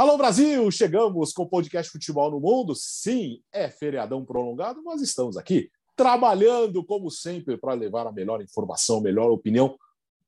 [0.00, 2.74] Alô Brasil, chegamos com o podcast Futebol no Mundo.
[2.74, 8.96] Sim, é feriadão prolongado, mas estamos aqui trabalhando como sempre para levar a melhor informação,
[8.96, 9.76] a melhor opinião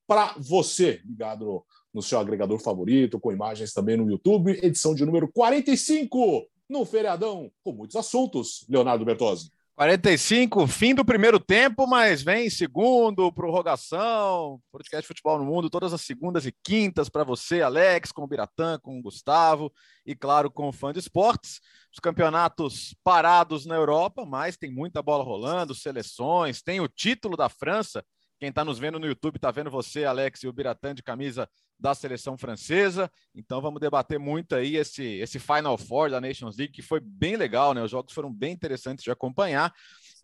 [0.06, 1.64] para você, ligado no,
[1.95, 7.50] no seu agregador favorito, com imagens também no YouTube, edição de número 45 no feriadão,
[7.64, 8.66] com muitos assuntos.
[8.69, 9.50] Leonardo Bertozzi.
[9.75, 16.03] 45, fim do primeiro tempo, mas vem segundo, prorrogação, podcast Futebol no Mundo, todas as
[16.03, 19.73] segundas e quintas para você, Alex, com o Biratã, com o Gustavo
[20.05, 21.59] e, claro, com o fã de esportes.
[21.91, 27.48] Os campeonatos parados na Europa, mas tem muita bola rolando, seleções, tem o título da
[27.48, 28.05] França.
[28.42, 31.48] Quem está nos vendo no YouTube está vendo você, Alex, e o Biratã de camisa
[31.78, 33.09] da seleção francesa.
[33.33, 37.36] Então vamos debater muito aí esse, esse Final Four da Nations League, que foi bem
[37.36, 37.80] legal, né?
[37.84, 39.72] Os jogos foram bem interessantes de acompanhar.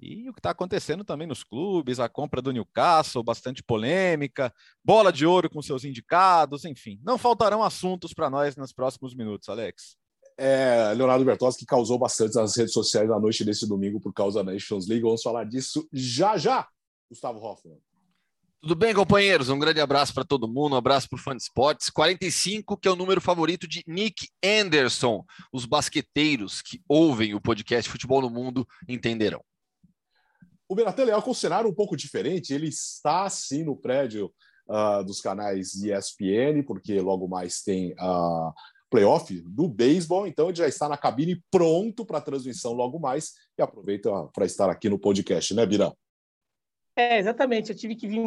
[0.03, 4.53] E o que está acontecendo também nos clubes, a compra do Newcastle, bastante polêmica,
[4.85, 6.99] bola de ouro com seus indicados, enfim.
[7.05, 9.97] Não faltarão assuntos para nós nos próximos minutos, Alex.
[10.37, 14.43] É, Leonardo Bertozzi, que causou bastante nas redes sociais na noite desse domingo por causa
[14.43, 15.05] da Nations League.
[15.05, 16.67] Vamos falar disso já já,
[17.09, 17.79] Gustavo Hoffman.
[18.61, 19.51] Tudo bem, companheiros?
[19.51, 21.89] Um grande abraço para todo mundo, um abraço para o Fã de Esportes.
[21.91, 25.25] 45, que é o número favorito de Nick Anderson.
[25.53, 29.41] Os basqueteiros que ouvem o podcast Futebol no Mundo entenderão.
[30.69, 32.53] O Beratan Leal com um cenário um pouco diferente.
[32.53, 34.33] Ele está, sim, no prédio
[34.69, 38.53] uh, dos canais ESPN, porque logo mais tem a uh,
[38.91, 43.35] playoff do beisebol, então ele já está na cabine pronto para a transmissão logo mais
[43.57, 45.97] e aproveita para estar aqui no podcast, né, Birão?
[46.99, 47.71] É, exatamente.
[47.71, 48.21] Eu tive que vir.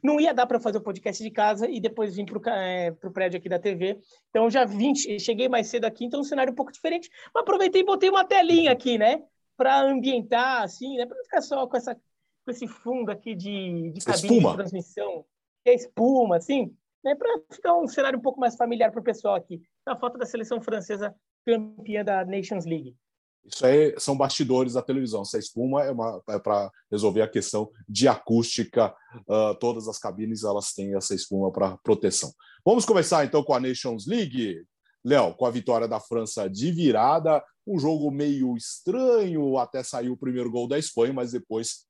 [0.00, 2.92] Não ia dar para fazer o podcast de casa e depois vim para o é,
[3.12, 3.98] prédio aqui da TV.
[4.30, 7.10] Então já vim, cheguei mais cedo aqui, então um cenário um pouco diferente.
[7.34, 9.24] Mas aproveitei e botei uma telinha aqui, né?
[9.56, 11.04] Para ambientar, assim, né?
[11.04, 14.50] Para não ficar só com, essa, com esse fundo aqui de, de cabine espuma.
[14.50, 15.24] de transmissão,
[15.64, 17.16] que é espuma, assim, né?
[17.16, 19.60] Para ficar um cenário um pouco mais familiar para o pessoal aqui.
[19.84, 21.12] A foto da seleção francesa
[21.44, 22.96] campeã da Nations League.
[23.44, 25.22] Isso aí são bastidores da televisão.
[25.22, 25.92] Essa espuma é,
[26.30, 28.94] é para resolver a questão de acústica.
[29.28, 32.32] Uh, todas as cabines elas têm essa espuma para proteção.
[32.64, 34.64] Vamos começar então com a Nations League.
[35.04, 40.16] Léo, com a vitória da França de virada, um jogo meio estranho, até saiu o
[40.16, 41.86] primeiro gol da Espanha, mas depois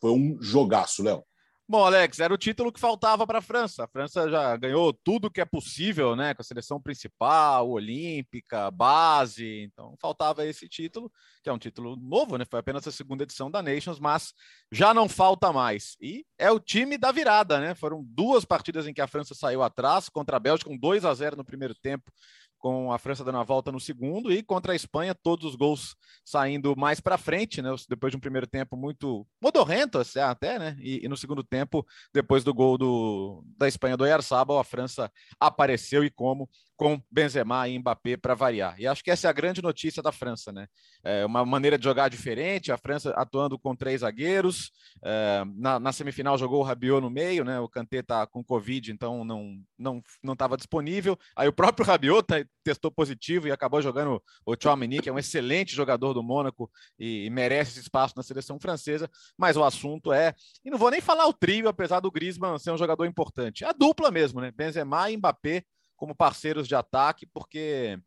[0.00, 1.22] foi um jogaço, Léo.
[1.68, 3.82] Bom, Alex, era o título que faltava para a França.
[3.82, 6.32] A França já ganhou tudo que é possível, né?
[6.32, 9.62] Com a seleção principal, olímpica, base.
[9.62, 11.10] Então, faltava esse título,
[11.42, 12.44] que é um título novo, né?
[12.48, 14.32] Foi apenas a segunda edição da Nations, mas
[14.70, 15.96] já não falta mais.
[16.00, 17.74] E é o time da virada, né?
[17.74, 21.12] Foram duas partidas em que a França saiu atrás, contra a Bélgica, com 2 a
[21.12, 22.12] 0 no primeiro tempo
[22.58, 25.94] com a França dando a volta no segundo e contra a Espanha todos os gols
[26.24, 27.74] saindo mais para frente, né?
[27.88, 30.76] Depois de um primeiro tempo muito modorrento até, né?
[30.80, 35.10] E, e, no segundo tempo, depois do gol do, da Espanha do Oyarzabal, a França
[35.38, 38.78] apareceu e como com Benzema e Mbappé para variar.
[38.78, 40.66] E acho que essa é a grande notícia da França, né?
[41.02, 44.70] É uma maneira de jogar diferente, a França atuando com três zagueiros.
[45.02, 47.58] É, na, na, semifinal jogou o Rabiot no meio, né?
[47.58, 51.18] O Kanté tá com Covid, então não não não estava disponível.
[51.34, 55.18] Aí o próprio Rabiot tá, testou positivo e acabou jogando o Chouameni, que é um
[55.18, 59.08] excelente jogador do Mônaco e, e merece esse espaço na seleção francesa.
[59.38, 62.70] Mas o assunto é, e não vou nem falar o trio, apesar do Griezmann ser
[62.70, 64.52] um jogador importante, a dupla mesmo, né?
[64.54, 65.64] Benzema e Mbappé
[65.96, 67.98] como parceiros de ataque, porque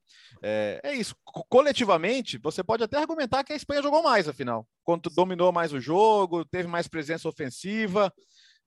[0.41, 1.15] é, é, isso.
[1.23, 4.67] Coletivamente, você pode até argumentar que a Espanha jogou mais, afinal.
[4.83, 8.13] Quando dominou mais o jogo, teve mais presença ofensiva.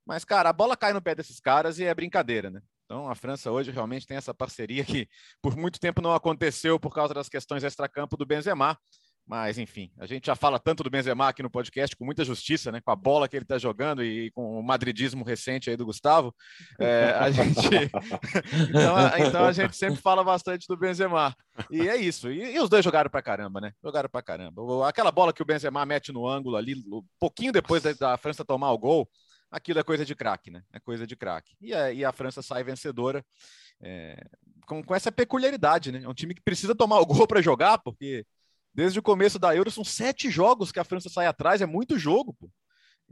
[0.04, 2.60] Mas, cara, a bola cai no pé desses caras e é brincadeira, né?
[2.84, 5.08] Então, a França hoje realmente tem essa parceria que
[5.40, 8.76] por muito tempo não aconteceu por causa das questões extracampo do Benzema.
[9.26, 12.72] Mas, enfim, a gente já fala tanto do Benzema aqui no podcast com muita justiça,
[12.72, 12.80] né?
[12.80, 16.34] Com a bola que ele está jogando e com o madridismo recente aí do Gustavo.
[16.78, 17.56] É, a gente...
[18.68, 21.34] então, a, então, a gente sempre fala bastante do Benzema.
[21.70, 22.30] E é isso.
[22.30, 23.72] E, e os dois jogaram para caramba, né?
[23.82, 24.88] Jogaram para caramba.
[24.88, 28.44] Aquela bola que o Benzema mete no ângulo ali, um pouquinho depois da, da França
[28.44, 29.08] tomar o gol,
[29.50, 30.62] aquilo é coisa de craque, né?
[30.72, 31.54] É coisa de craque.
[31.60, 33.24] E, a, e a França sai vencedora.
[33.80, 34.16] É,
[34.66, 36.02] com, com essa peculiaridade, né?
[36.02, 38.24] É um time que precisa tomar o gol para jogar, porque
[38.74, 41.98] Desde o começo da Euro, são sete jogos que a França sai atrás, é muito
[41.98, 42.50] jogo, pô.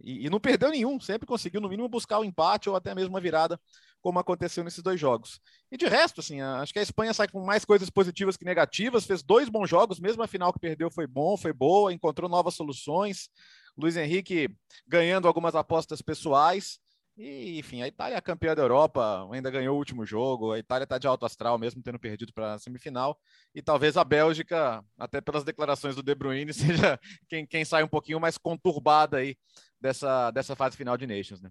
[0.02, 2.94] E, e, não perdeu nenhum, sempre conseguiu, no mínimo, buscar o um empate ou até
[2.94, 3.60] mesmo uma virada,
[4.00, 5.40] como aconteceu nesses dois jogos.
[5.70, 9.04] E de resto, assim, acho que a Espanha sai com mais coisas positivas que negativas,
[9.04, 12.54] fez dois bons jogos, mesmo a final que perdeu foi bom, foi boa, encontrou novas
[12.54, 13.28] soluções.
[13.76, 14.48] Luiz Henrique
[14.86, 16.78] ganhando algumas apostas pessoais.
[17.22, 20.52] E, enfim, a Itália é campeã da Europa, ainda ganhou o último jogo.
[20.52, 23.20] A Itália está de alto astral, mesmo tendo perdido para a semifinal.
[23.54, 27.88] E talvez a Bélgica, até pelas declarações do De Bruyne, seja quem, quem sai um
[27.88, 29.36] pouquinho mais conturbada aí
[29.78, 31.50] dessa, dessa fase final de Nations, né?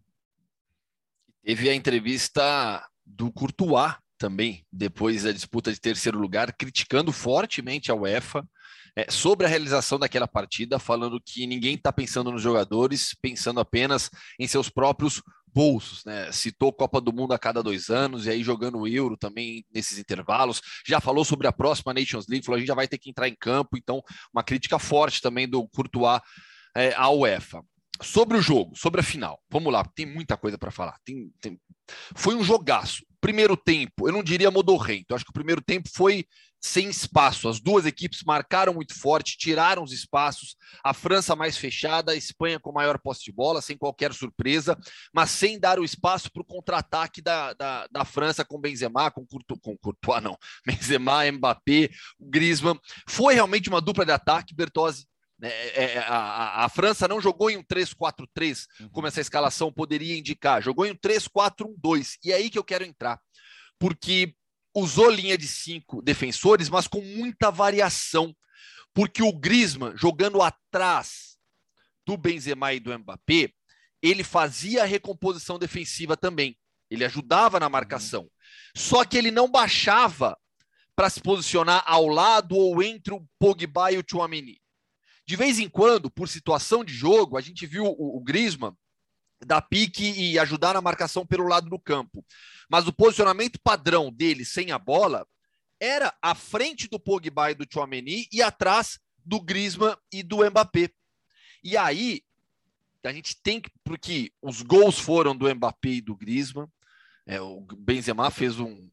[1.44, 7.96] Teve a entrevista do Courtois também, depois da disputa de terceiro lugar, criticando fortemente a
[7.96, 8.44] UEFA
[8.96, 14.10] é, sobre a realização daquela partida, falando que ninguém está pensando nos jogadores, pensando apenas
[14.40, 15.22] em seus próprios
[15.54, 16.32] bolsos, né?
[16.32, 19.98] Citou Copa do Mundo a cada dois anos e aí jogando o Euro também nesses
[19.98, 20.62] intervalos.
[20.86, 23.28] Já falou sobre a próxima Nations League, falou a gente já vai ter que entrar
[23.28, 24.02] em campo, então
[24.34, 26.22] uma crítica forte também do Courtois
[26.76, 27.64] é, à UEFA.
[28.02, 30.98] Sobre o jogo, sobre a final, vamos lá, tem muita coisa para falar.
[31.04, 31.60] Tem, tem...
[32.16, 33.06] Foi um jogaço.
[33.20, 36.26] Primeiro tempo, eu não diria modorrento, eu acho que o primeiro tempo foi
[36.62, 37.48] sem espaço.
[37.48, 40.56] As duas equipes marcaram muito forte, tiraram os espaços.
[40.84, 44.78] A França mais fechada, a Espanha com maior posse de bola, sem qualquer surpresa,
[45.14, 49.26] mas sem dar o espaço para o contra-ataque da, da, da, França com Benzema, com,
[49.26, 51.90] Courtois, com Courtois, não, Benzema, Mbappé,
[52.20, 52.80] Griezmann.
[53.08, 55.08] Foi realmente uma dupla de ataque, Bertozzi.
[55.42, 58.90] É, é, é a, a, França não jogou em um 3-4-3, uhum.
[58.90, 62.18] como essa escalação poderia indicar, jogou em um 3-4-1-2.
[62.26, 63.18] E é aí que eu quero entrar,
[63.80, 64.36] porque
[64.74, 68.36] usou linha de cinco defensores, mas com muita variação,
[68.94, 71.38] porque o Griezmann jogando atrás
[72.06, 73.52] do Benzema e do Mbappé,
[74.02, 76.58] ele fazia a recomposição defensiva também.
[76.90, 78.30] Ele ajudava na marcação.
[78.76, 80.38] Só que ele não baixava
[80.96, 84.60] para se posicionar ao lado ou entre o Pogba e o Chouameni.
[85.26, 88.74] De vez em quando, por situação de jogo, a gente viu o, o Griezmann
[89.46, 92.26] dar pique e ajudar na marcação pelo lado do campo.
[92.70, 95.28] Mas o posicionamento padrão dele sem a bola
[95.80, 100.90] era à frente do Pogba e do Chouameni e atrás do Griezmann e do Mbappé.
[101.64, 102.22] E aí
[103.04, 106.68] a gente tem que porque os gols foram do Mbappé e do Griezmann.
[107.26, 108.90] É, o Benzema fez um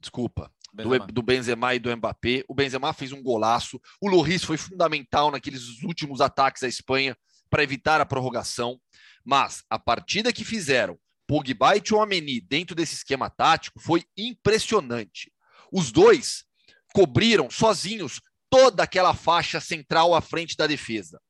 [0.00, 1.06] desculpa, Benzema.
[1.06, 2.44] Do, do, Benzema e do Mbappé.
[2.48, 3.80] O Benzema fez um golaço.
[4.00, 7.16] O Loris foi fundamental naqueles últimos ataques à Espanha
[7.50, 8.80] para evitar a prorrogação.
[9.30, 15.30] Mas a partida que fizeram Pogba e Chouameni dentro desse esquema tático foi impressionante.
[15.70, 16.46] Os dois
[16.94, 21.20] cobriram sozinhos toda aquela faixa central à frente da defesa.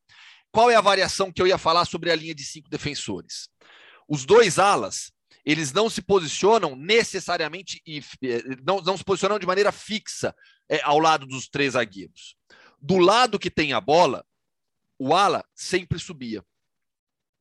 [0.52, 3.48] Qual é a variação que eu ia falar sobre a linha de cinco defensores?
[4.08, 5.10] Os dois alas,
[5.44, 10.32] eles não se posicionam necessariamente eh, não, não se posicionam de maneira fixa
[10.68, 12.36] é, ao lado dos três zagueiros.
[12.80, 14.24] Do lado que tem a bola,
[15.00, 16.44] o ala sempre subia.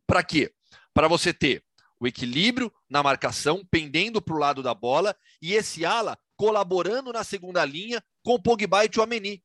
[0.07, 0.53] Para quê?
[0.93, 1.63] Para você ter
[1.99, 7.23] o equilíbrio na marcação, pendendo para o lado da bola, e esse ala colaborando na
[7.23, 9.43] segunda linha com Pogba e Chouameni.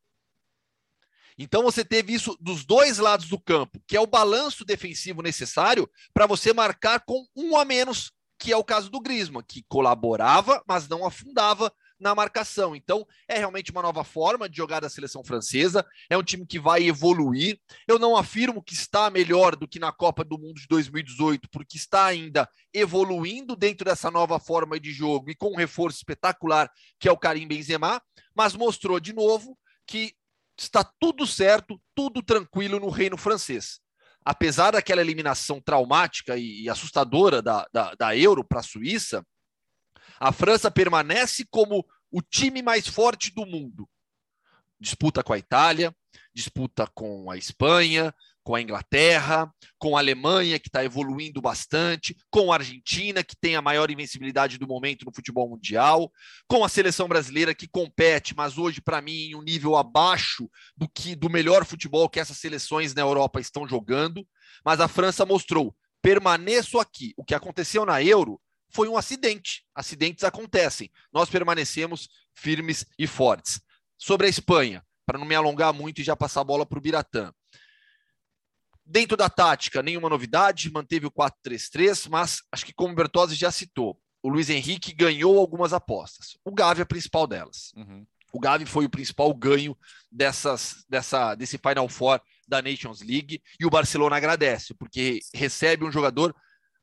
[1.38, 5.90] Então você teve isso dos dois lados do campo, que é o balanço defensivo necessário
[6.12, 10.62] para você marcar com um a menos, que é o caso do Griezmann, que colaborava,
[10.68, 12.74] mas não afundava na marcação.
[12.74, 15.86] Então, é realmente uma nova forma de jogar da seleção francesa.
[16.10, 17.58] É um time que vai evoluir.
[17.86, 21.76] Eu não afirmo que está melhor do que na Copa do Mundo de 2018, porque
[21.76, 27.08] está ainda evoluindo dentro dessa nova forma de jogo e com um reforço espetacular que
[27.08, 28.02] é o Karim Benzema,
[28.34, 29.56] mas mostrou de novo
[29.86, 30.14] que
[30.58, 33.80] está tudo certo, tudo tranquilo no reino francês.
[34.24, 39.24] Apesar daquela eliminação traumática e assustadora da, da, da Euro para a Suíça,
[40.22, 43.88] a França permanece como o time mais forte do mundo.
[44.78, 45.92] Disputa com a Itália,
[46.32, 48.14] disputa com a Espanha,
[48.44, 53.56] com a Inglaterra, com a Alemanha, que está evoluindo bastante, com a Argentina, que tem
[53.56, 56.12] a maior invencibilidade do momento no futebol mundial,
[56.46, 60.88] com a seleção brasileira que compete, mas hoje, para mim, em um nível abaixo do
[60.88, 64.24] que do melhor futebol que essas seleções na Europa estão jogando.
[64.64, 67.12] Mas a França mostrou: permaneço aqui.
[67.16, 68.40] O que aconteceu na Euro
[68.72, 69.64] foi um acidente.
[69.74, 70.90] Acidentes acontecem.
[71.12, 73.60] Nós permanecemos firmes e fortes.
[73.98, 76.82] Sobre a Espanha, para não me alongar muito e já passar a bola para o
[76.82, 77.32] Biratã.
[78.84, 83.50] Dentro da tática, nenhuma novidade, manteve o 4-3-3, mas acho que como o Bertozzi já
[83.50, 86.36] citou, o Luiz Henrique ganhou algumas apostas.
[86.44, 87.72] O Gavi é a principal delas.
[87.76, 88.04] Uhum.
[88.32, 89.76] O Gavi foi o principal ganho
[90.10, 95.92] dessas, dessa, desse Final Four da Nations League e o Barcelona agradece, porque recebe um
[95.92, 96.34] jogador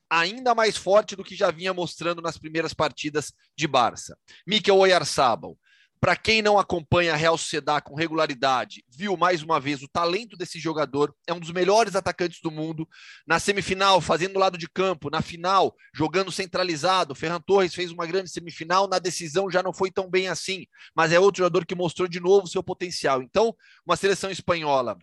[0.09, 4.17] ainda mais forte do que já vinha mostrando nas primeiras partidas de Barça.
[4.47, 5.57] Mikel Oyarzabal,
[6.01, 10.37] para quem não acompanha a Real Sociedad com regularidade, viu mais uma vez o talento
[10.37, 12.87] desse jogador, é um dos melhores atacantes do mundo.
[13.27, 17.13] Na semifinal, fazendo lado de campo, na final, jogando centralizado.
[17.13, 21.11] Ferran Torres fez uma grande semifinal, na decisão já não foi tão bem assim, mas
[21.11, 23.21] é outro jogador que mostrou de novo seu potencial.
[23.21, 23.53] Então,
[23.85, 24.97] uma seleção espanhola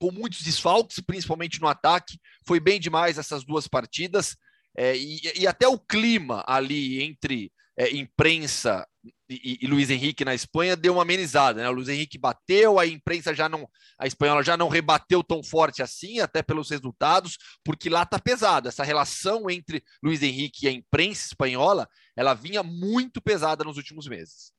[0.00, 2.18] com muitos desfalques, principalmente no ataque.
[2.46, 4.36] Foi bem demais essas duas partidas.
[4.76, 8.86] É, e, e, até o clima ali entre é, imprensa
[9.28, 11.68] e, e, Luiz Henrique na Espanha deu uma amenizada, né?
[11.68, 15.82] O Luiz Henrique bateu, a imprensa já não, a espanhola já não rebateu tão forte
[15.82, 18.68] assim, até pelos resultados, porque lá tá pesado.
[18.68, 24.06] Essa relação entre Luiz Henrique e a imprensa espanhola, ela vinha muito pesada nos últimos
[24.08, 24.52] meses.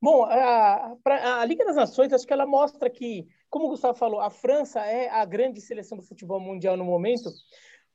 [0.00, 0.96] Bom, a,
[1.40, 4.80] a, Liga das Nações, acho que ela mostra que, como o Gustavo falou, a França
[4.80, 7.30] é a grande seleção do futebol mundial no momento,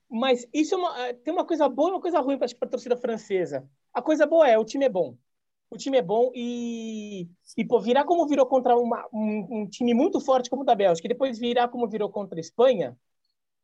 [0.09, 2.67] mas isso é uma, é, tem uma coisa boa e uma coisa ruim para a
[2.67, 3.69] torcida francesa.
[3.93, 5.15] A coisa boa é, o time é bom.
[5.69, 9.93] O time é bom e, e pô, virar como virou contra uma, um, um, time
[9.93, 12.97] muito forte como o da Bélgica, e depois virar como virou contra a Espanha,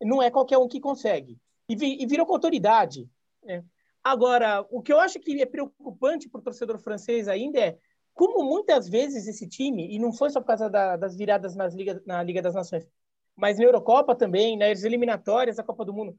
[0.02, 1.38] não é qualquer um que consegue.
[1.68, 3.10] E, vi, e virou com autoridade.
[3.44, 3.64] Né?
[4.02, 7.78] Agora, o que eu acho que é preocupante para o torcedor francês ainda é
[8.18, 11.76] como muitas vezes esse time, e não foi só por causa da, das viradas nas
[11.76, 12.88] Liga, na Liga das Nações,
[13.36, 16.18] mas na Eurocopa também, nas eliminatórias da Copa do Mundo,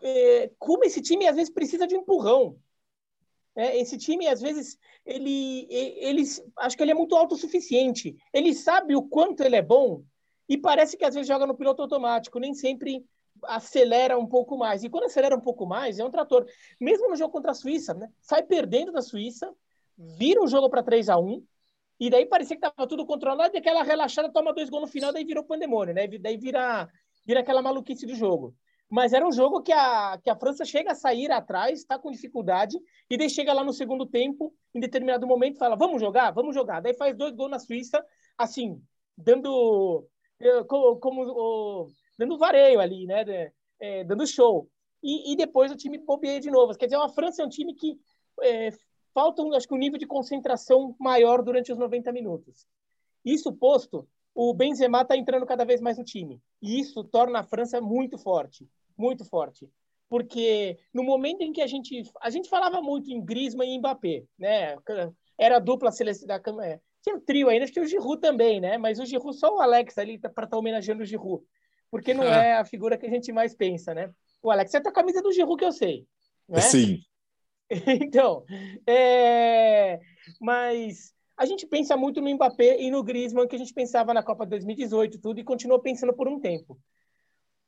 [0.00, 2.56] é, como esse time às vezes precisa de um empurrão.
[3.56, 6.22] É, esse time, às vezes, ele, ele,
[6.58, 8.16] acho que ele é muito autossuficiente.
[8.32, 10.04] Ele sabe o quanto ele é bom
[10.48, 13.04] e parece que às vezes joga no piloto automático, nem sempre
[13.42, 14.84] acelera um pouco mais.
[14.84, 16.46] E quando acelera um pouco mais, é um trator.
[16.80, 18.08] Mesmo no jogo contra a Suíça, né?
[18.20, 19.52] sai perdendo da Suíça,
[20.18, 21.44] vira o jogo para 3 a 1
[22.02, 25.12] e daí parecia que estava tudo controlado, e aquela relaxada toma dois gols no final,
[25.12, 26.08] daí virou pandemônio, né?
[26.18, 26.88] Daí vira,
[27.24, 28.56] vira aquela maluquice do jogo.
[28.90, 32.10] Mas era um jogo que a, que a França chega a sair atrás, está com
[32.10, 32.76] dificuldade,
[33.08, 36.80] e daí chega lá no segundo tempo, em determinado momento, fala: vamos jogar, vamos jogar.
[36.80, 38.04] Daí faz dois gols na Suíça,
[38.36, 38.82] assim,
[39.16, 40.04] dando
[40.40, 41.86] eh, como, como
[42.18, 43.52] dando vareio ali, né?
[43.78, 44.68] É, dando show.
[45.02, 46.76] E, e, depois o time bobeia de novo.
[46.76, 47.96] Quer dizer, a França é um time que
[48.42, 48.70] é,
[49.12, 52.66] falta, acho que, um nível de concentração maior durante os 90 minutos.
[53.24, 56.40] Isso posto, o Benzema está entrando cada vez mais no time.
[56.60, 59.70] E isso torna a França muito forte, muito forte.
[60.08, 62.02] Porque no momento em que a gente...
[62.20, 64.76] A gente falava muito em Griezmann e Mbappé, né?
[65.38, 66.40] Era a dupla seleção da...
[66.64, 68.78] É, tinha um trio ainda, acho que o Giroud também, né?
[68.78, 71.44] Mas o Giroud, só o Alex ali para estar tá homenageando o Giroud.
[71.90, 74.12] Porque não é a figura que a gente mais pensa, né?
[74.42, 76.06] O Alex é a camisa do Giroud que eu sei.
[76.48, 76.60] Né?
[76.60, 77.00] Sim.
[78.02, 78.44] então,
[78.86, 80.00] é...
[80.40, 84.22] mas a gente pensa muito no Mbappé e no Griezmann, que a gente pensava na
[84.22, 86.78] Copa 2018 tudo, e continua pensando por um tempo.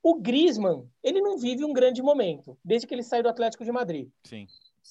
[0.03, 3.73] O Griezmann, ele não vive um grande momento, desde que ele saiu do Atlético de
[3.73, 4.11] Madrid.
[4.25, 4.47] Sim.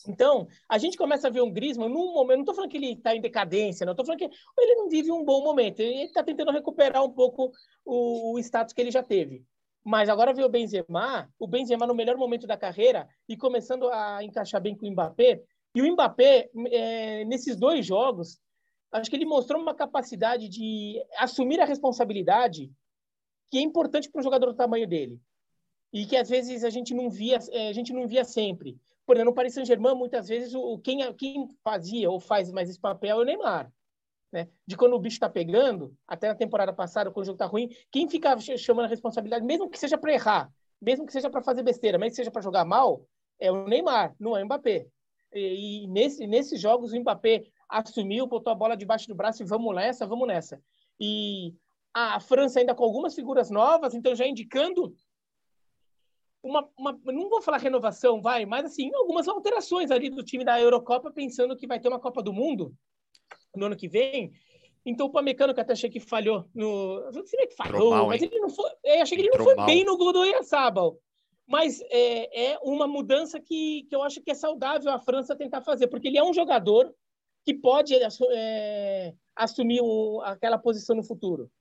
[0.08, 2.94] Então, a gente começa a ver um Griezmann num momento, não estou falando que ele
[2.94, 6.24] está em decadência, não estou falando que ele não vive um bom momento, ele está
[6.24, 7.52] tentando recuperar um pouco
[7.86, 9.46] o, o status que ele já teve.
[9.84, 14.24] Mas agora vê o Benzema, o Benzema no melhor momento da carreira e começando a
[14.24, 15.44] encaixar bem com o Mbappé.
[15.76, 18.40] E o Mbappé, é, nesses dois jogos,
[18.92, 22.72] acho que ele mostrou uma capacidade de assumir a responsabilidade
[23.52, 25.20] que é importante para um jogador do tamanho dele.
[25.92, 28.80] E que às vezes a gente não via, é, a gente não via sempre.
[29.06, 32.80] Por exemplo, no Paris Saint-Germain, muitas vezes, o, quem, quem fazia ou faz mais esse
[32.80, 33.72] papel é o Neymar.
[34.34, 34.50] Né?
[34.66, 37.70] De quando o bicho está pegando, até na temporada passada, quando o jogo está ruim,
[37.92, 41.62] quem fica chamando a responsabilidade, mesmo que seja para errar, mesmo que seja para fazer
[41.62, 43.06] besteira, mesmo que seja para jogar mal,
[43.40, 44.88] é o Neymar, não é o Mbappé.
[45.32, 49.46] E, e nesse, nesses jogos, o Mbappé assumiu, botou a bola debaixo do braço e
[49.46, 50.60] vamos nessa, vamos nessa.
[51.00, 51.54] E
[51.94, 54.96] a França ainda com algumas figuras novas, então já indicando
[56.42, 60.60] uma, uma, não vou falar renovação, vai, mas assim, algumas alterações ali do time da
[60.60, 62.76] Eurocopa, pensando que vai ter uma Copa do Mundo
[63.56, 64.32] no ano que vem.
[64.86, 67.12] Então, o Pamecano, que até achei que falhou no.
[67.12, 68.70] Não sei que falhou, mal, mas ele não foi.
[68.84, 69.66] Eu achei que ele não foi mal.
[69.66, 70.98] bem no gol do Oyarzabal.
[71.48, 75.62] Mas é, é, uma mudança que, que eu acho que é saudável a França tentar
[75.62, 76.94] fazer, porque ele é um jogador
[77.46, 81.52] que pode é, assumir o, aquela posição no futuro.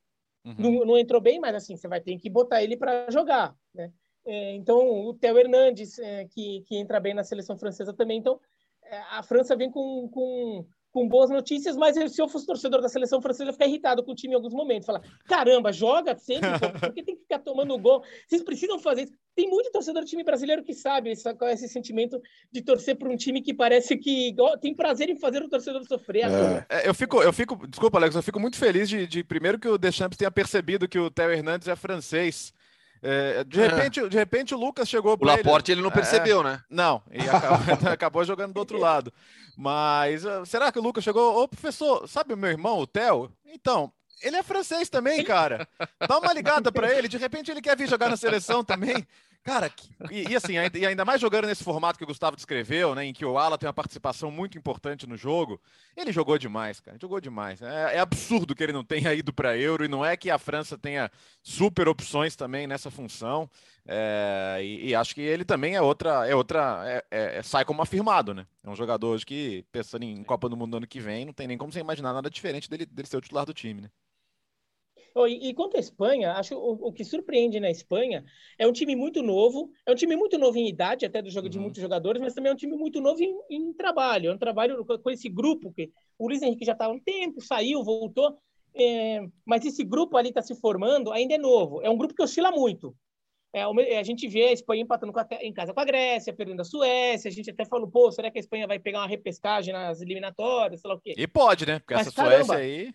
[0.44, 0.54] Uhum.
[0.58, 3.56] Não, não, entrou bem, mas assim, você vai ter que botar ele para jogar.
[3.74, 3.92] Né?
[4.24, 8.18] É, então, o Theo Hernandes, é, que, que entra bem na seleção francesa também.
[8.18, 8.40] Então,
[8.84, 12.88] é, a França vem com, com com boas notícias, mas se eu fosse torcedor da
[12.88, 14.84] seleção francesa, eu ia ficar irritado com o time em alguns momentos.
[14.84, 18.04] Falar, caramba, joga sempre, por que tem que ficar tomando gol?
[18.28, 19.14] Vocês precisam fazer isso.
[19.34, 22.20] Tem muito torcedor do time brasileiro que sabe esse, esse sentimento
[22.52, 26.24] de torcer por um time que parece que tem prazer em fazer o torcedor sofrer.
[26.24, 26.66] É.
[26.68, 29.68] É, eu, fico, eu fico, desculpa, Alex, eu fico muito feliz de, de primeiro que
[29.68, 32.52] o Deschamps tenha percebido que o Theo Hernandes é francês.
[33.02, 33.66] É, de, é.
[33.66, 36.60] repente, de repente o Lucas chegou para O Laporte ele, ele não percebeu, é, né?
[36.70, 37.58] Não, e acabou,
[37.92, 39.12] acabou, jogando do outro lado.
[39.56, 41.42] Mas uh, será que o Lucas chegou?
[41.42, 43.30] Ô, professor, sabe o meu irmão, o Theo?
[43.44, 43.92] Então,
[44.22, 45.68] ele é francês também, cara.
[46.08, 47.08] Dá uma ligada para ele.
[47.08, 49.06] De repente ele quer vir jogar na seleção também.
[49.44, 49.72] Cara,
[50.08, 53.12] e, e, assim, e ainda mais jogando nesse formato que o Gustavo descreveu, né, em
[53.12, 55.60] que o Ala tem uma participação muito importante no jogo,
[55.96, 57.60] ele jogou demais, cara, jogou demais.
[57.60, 60.38] É, é absurdo que ele não tenha ido para Euro e não é que a
[60.38, 61.10] França tenha
[61.42, 63.50] super opções também nessa função.
[63.84, 67.64] É, e, e, acho que ele também é outra, é outra, é, é, é sai
[67.64, 68.46] como afirmado, né?
[68.62, 71.48] É um jogador hoje que pensando em Copa do Mundo ano que vem, não tem
[71.48, 73.90] nem como você imaginar nada diferente dele, dele ser o titular do time, né?
[75.14, 78.24] Oh, e, e, quanto à Espanha, acho o, o, que surpreende na Espanha
[78.58, 81.46] é um time muito novo, é um time muito novo em idade, até do jogo
[81.46, 81.50] uhum.
[81.50, 84.30] de muitos jogadores, mas também é um time muito novo em, em trabalho.
[84.30, 87.00] É um trabalho com, com esse grupo que o Luiz Henrique já está há um
[87.00, 88.38] tempo, saiu, voltou,
[88.74, 91.82] é, mas esse grupo ali está se formando, ainda é novo.
[91.82, 92.94] É um grupo que oscila muito.
[93.54, 96.64] É, a gente vê a Espanha empatando a, em casa com a Grécia, perdendo a
[96.64, 97.28] Suécia.
[97.28, 100.80] A gente até falou, pô, será que a Espanha vai pegar uma repescagem nas eliminatórias?
[100.80, 101.12] Sei lá o quê.
[101.16, 101.78] E pode, né?
[101.78, 102.94] Porque Mas, essa caramba, Suécia aí.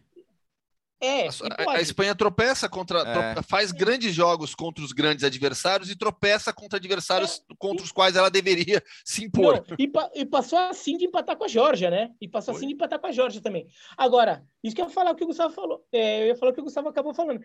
[1.00, 3.42] É, a, a, Espanha tropeça contra, é.
[3.44, 7.54] faz grandes jogos contra os grandes adversários e tropeça contra adversários é.
[7.60, 9.63] contra os quais ela deveria se impor.
[9.68, 12.10] Não, e, pa, e, passou assim de empatar com a Georgia, né?
[12.20, 12.60] E passou Foi.
[12.60, 13.68] assim de empatar com a Georgia também.
[13.96, 15.86] Agora, isso que eu ia falar o que o Gustavo falou.
[15.92, 17.42] É, eu ia falar o que o Gustavo acabou falando.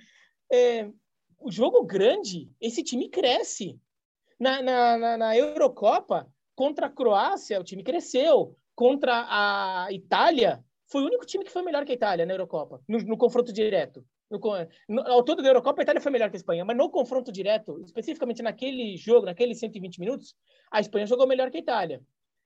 [0.50, 0.88] É,
[1.38, 3.78] o jogo grande, esse time cresce.
[4.40, 8.56] Na, na, na, na Eurocopa, contra a Croácia, o time cresceu.
[8.74, 12.82] Contra a Itália, foi o único time que foi melhor que a Itália na Eurocopa,
[12.86, 14.04] no, no confronto direto.
[14.30, 14.38] No,
[14.86, 17.32] no, ao todo da Eurocopa, a Itália foi melhor que a Espanha, mas no confronto
[17.32, 20.34] direto, especificamente naquele jogo, naqueles 120 minutos,
[20.70, 22.02] a Espanha jogou melhor que a Itália.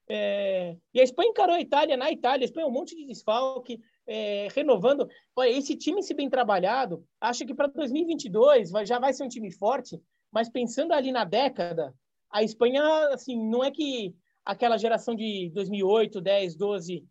[0.09, 3.81] É, e a Espanha encarou a Itália na Itália, a Espanha um monte de desfalque,
[4.07, 5.09] é, renovando.
[5.35, 9.29] Olha, esse time, se bem trabalhado, acho que para 2022 vai, já vai ser um
[9.29, 10.01] time forte,
[10.31, 11.93] mas pensando ali na década,
[12.31, 17.05] a Espanha, assim, não é que aquela geração de 2008, 10, 12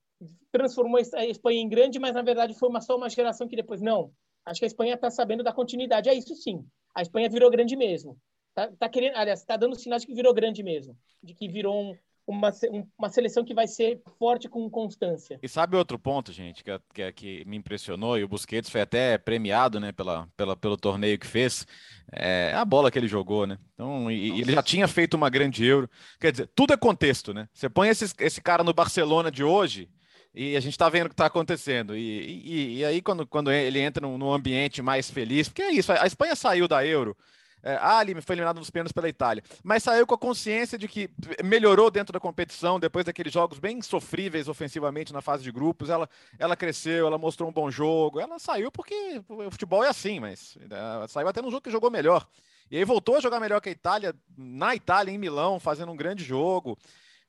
[0.52, 3.82] transformou a Espanha em grande, mas na verdade foi uma, só uma geração que depois
[3.82, 4.12] não.
[4.46, 6.10] Acho que a Espanha está sabendo da continuidade.
[6.10, 6.66] É isso sim.
[6.94, 8.18] A Espanha virou grande mesmo.
[8.54, 11.76] Tá, tá querendo, aliás, está dando sinais de que virou grande mesmo, de que virou
[11.78, 12.52] um, uma,
[12.98, 15.38] uma seleção que vai ser forte com constância.
[15.44, 19.18] E sabe outro ponto, gente, que, que, que me impressionou, e o Busquets foi até
[19.18, 21.68] premiado né, pela, pela, pelo torneio que fez,
[22.14, 23.58] é a bola que ele jogou, né?
[23.74, 25.90] Então, e, ele já tinha feito uma grande Euro.
[26.20, 27.50] Quer dizer, tudo é contexto, né?
[27.54, 29.90] Você põe esse, esse cara no Barcelona de hoje,
[30.36, 31.96] e a gente está vendo o que está acontecendo.
[31.96, 35.72] E, e, e, aí, quando, quando ele entra num, num, ambiente mais feliz, porque é
[35.72, 37.16] isso, a Espanha saiu da Euro.
[37.64, 41.10] É, ah, foi eliminado nos pênaltis pela Itália, mas saiu com a consciência de que
[41.44, 45.90] melhorou dentro da competição depois daqueles jogos bem sofríveis ofensivamente na fase de grupos.
[45.90, 46.08] Ela,
[46.38, 48.20] ela cresceu, ela mostrou um bom jogo.
[48.20, 51.90] Ela saiu porque o futebol é assim, mas é, saiu até no jogo que jogou
[51.90, 52.28] melhor.
[52.70, 55.96] E aí voltou a jogar melhor que a Itália, na Itália, em Milão, fazendo um
[55.96, 56.78] grande jogo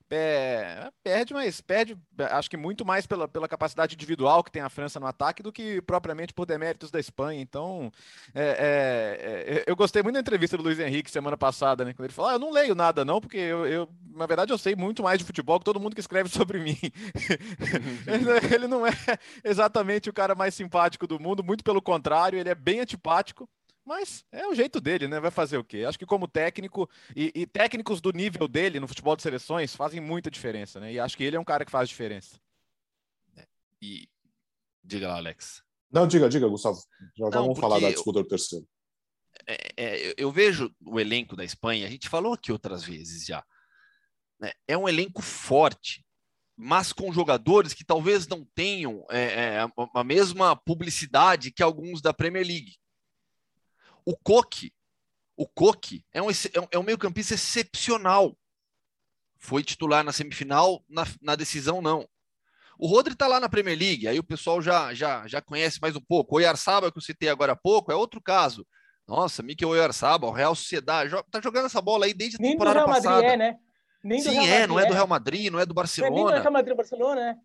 [0.09, 1.99] é, perde, mas perde,
[2.31, 5.53] acho que muito mais pela, pela capacidade individual que tem a França no ataque do
[5.53, 7.40] que propriamente por deméritos da Espanha.
[7.40, 7.90] Então,
[8.33, 11.92] é, é, é eu gostei muito da entrevista do Luiz Henrique semana passada, né?
[11.92, 14.59] Quando ele falou: ah, Eu não leio nada, não, porque eu, eu, na verdade, eu
[14.59, 16.79] sei muito mais de futebol que todo mundo que escreve sobre mim.
[18.55, 18.92] ele não é
[19.42, 23.49] exatamente o cara mais simpático do mundo, muito pelo contrário, ele é bem antipático.
[23.87, 25.20] Mas é o jeito dele, né?
[25.20, 25.85] Vai fazer o quê?
[25.87, 30.01] Acho que como técnico, e, e, técnicos do nível dele no futebol de seleções fazem
[30.01, 30.92] muita diferença, né?
[30.92, 32.37] E acho que ele é um cara que faz diferença.
[33.37, 33.46] É,
[33.81, 34.09] e
[34.83, 35.62] diga lá, Alex.
[35.88, 36.81] Não, diga, diga, Gustavo.
[37.16, 38.66] Já, já vamos falar da disputa do terceiro.
[39.46, 43.44] É, é, eu vejo o elenco da Espanha, a gente falou aqui outras vezes já.
[44.40, 44.51] Né?
[44.66, 46.05] É um elenco forte,
[46.57, 52.12] mas com jogadores que talvez não tenham é, é a mesma publicidade que alguns da
[52.12, 52.75] Premier League.
[54.07, 54.73] O Coque,
[55.37, 56.29] o Coque é um,
[56.71, 58.37] é um meio-campista excepcional.
[59.37, 62.09] Foi titular na semifinal, na, na decisão não.
[62.79, 65.97] O Rodri está lá na Premier League, aí o pessoal já, já, já conhece mais
[65.97, 66.35] um pouco.
[66.35, 68.66] O Oyarzabal, que eu citei agora há pouco, é outro caso.
[69.09, 72.87] Nossa, Mikel Oyarzabal, Real Sociedade, tá jogando essa bola aí desde a Nem temporada do
[72.87, 73.14] Real passada.
[73.16, 73.59] Madrid é, né?
[74.05, 76.14] Nem Sim, é, Madrid, não é, do Real Madrid, não é do Barcelona.
[76.14, 77.37] Não é nem do Real Madrid, Barcelona, né?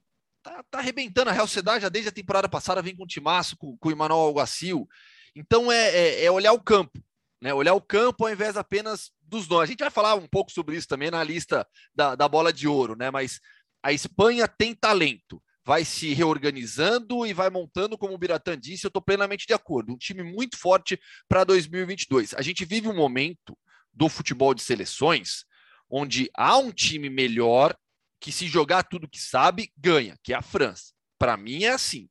[0.43, 3.56] Tá, tá arrebentando a Real Sociedade já desde a temporada passada, vem com o Timaço,
[3.58, 4.88] com, com o Emmanuel Alguacil.
[5.35, 7.03] Então é, é, é, olhar o campo,
[7.41, 7.53] né?
[7.53, 9.63] Olhar o campo ao invés apenas dos nomes.
[9.63, 12.67] A gente vai falar um pouco sobre isso também na lista da, da bola de
[12.67, 13.09] ouro, né?
[13.09, 13.39] Mas
[13.81, 18.89] a Espanha tem talento, vai se reorganizando e vai montando, como o Biratã disse, eu
[18.89, 19.93] estou plenamente de acordo.
[19.93, 22.33] Um time muito forte para 2022.
[22.33, 23.57] A gente vive um momento
[23.93, 25.45] do futebol de seleções
[25.89, 27.75] onde há um time melhor
[28.19, 30.93] que, se jogar tudo que sabe, ganha, que é a França.
[31.17, 32.07] Para mim é assim.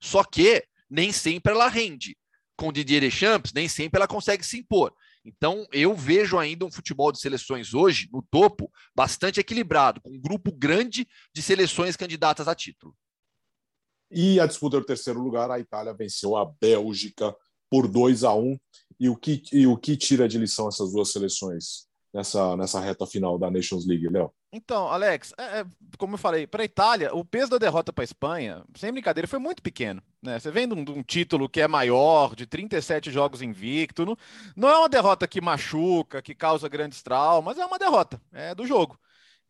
[0.00, 2.16] Só que nem sempre ela rende
[2.60, 4.92] com Didier Deschamps, nem sempre ela consegue se impor.
[5.24, 10.20] Então, eu vejo ainda um futebol de seleções hoje, no topo, bastante equilibrado, com um
[10.20, 12.94] grupo grande de seleções candidatas a título.
[14.10, 17.34] E a disputa do terceiro lugar, a Itália venceu a Bélgica
[17.70, 18.58] por 2 a 1
[18.98, 23.06] e o que, e o que tira de lição essas duas seleções, nessa, nessa reta
[23.06, 24.32] final da Nations League, Léo?
[24.52, 28.02] Então, Alex, é, é, como eu falei, para a Itália, o peso da derrota para
[28.02, 30.02] a Espanha, sem brincadeira, foi muito pequeno.
[30.20, 30.38] Né?
[30.38, 34.16] Você vem de um, de um, título que é maior, de 37 jogos invicto, não,
[34.56, 38.66] não é uma derrota que machuca, que causa grandes traumas, é uma derrota, é do
[38.66, 38.98] jogo.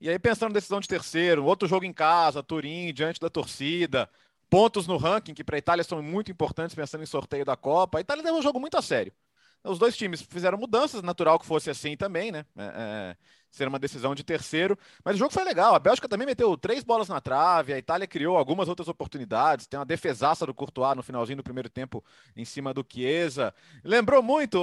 [0.01, 4.09] E aí, pensando na decisão de terceiro, outro jogo em casa, Turim, diante da torcida,
[4.51, 7.99] pontos no ranking, que para a Itália são muito importantes, pensando em sorteio da Copa,
[7.99, 9.13] a Itália levou um jogo muito a sério.
[9.63, 12.47] Os dois times fizeram mudanças, natural que fosse assim também, né?
[12.57, 13.17] É, é,
[13.51, 14.79] ser uma decisão de terceiro.
[15.05, 15.75] Mas o jogo foi legal.
[15.75, 19.67] A Bélgica também meteu três bolas na trave, a Itália criou algumas outras oportunidades.
[19.67, 22.03] Tem uma defesaça do Courtois no finalzinho do primeiro tempo
[22.35, 23.55] em cima do Chiesa.
[23.85, 24.59] Lembrou muito,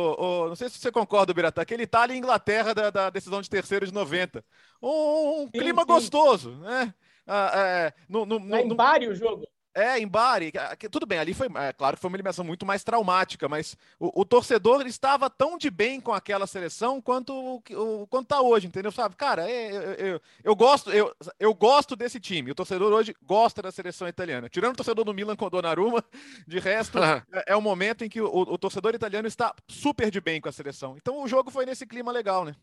[0.48, 3.86] não sei se você concorda, Birata, aquele Itália e Inglaterra da, da, decisão de terceiro
[3.86, 4.44] de 90.
[4.82, 5.88] Um, um clima sim.
[5.88, 6.94] gostoso, né?
[7.28, 8.76] Ah, é, no, no, no, no...
[8.76, 9.46] vários jogos.
[9.78, 10.52] É, em Bari,
[10.90, 14.22] tudo bem, ali foi, é, claro que foi uma eliminação muito mais traumática, mas o,
[14.22, 18.92] o torcedor estava tão de bem com aquela seleção quanto o, quanto tá hoje, entendeu?
[18.92, 22.50] Sabe, cara, é, eu, eu, eu, gosto, eu, eu gosto desse time.
[22.50, 24.50] O torcedor hoje gosta da seleção italiana.
[24.50, 26.04] Tirando o torcedor do Milan com o Donnarumma,
[26.48, 30.20] de resto, é, é o momento em que o, o torcedor italiano está super de
[30.20, 30.98] bem com a seleção.
[30.98, 32.56] Então o jogo foi nesse clima legal, né?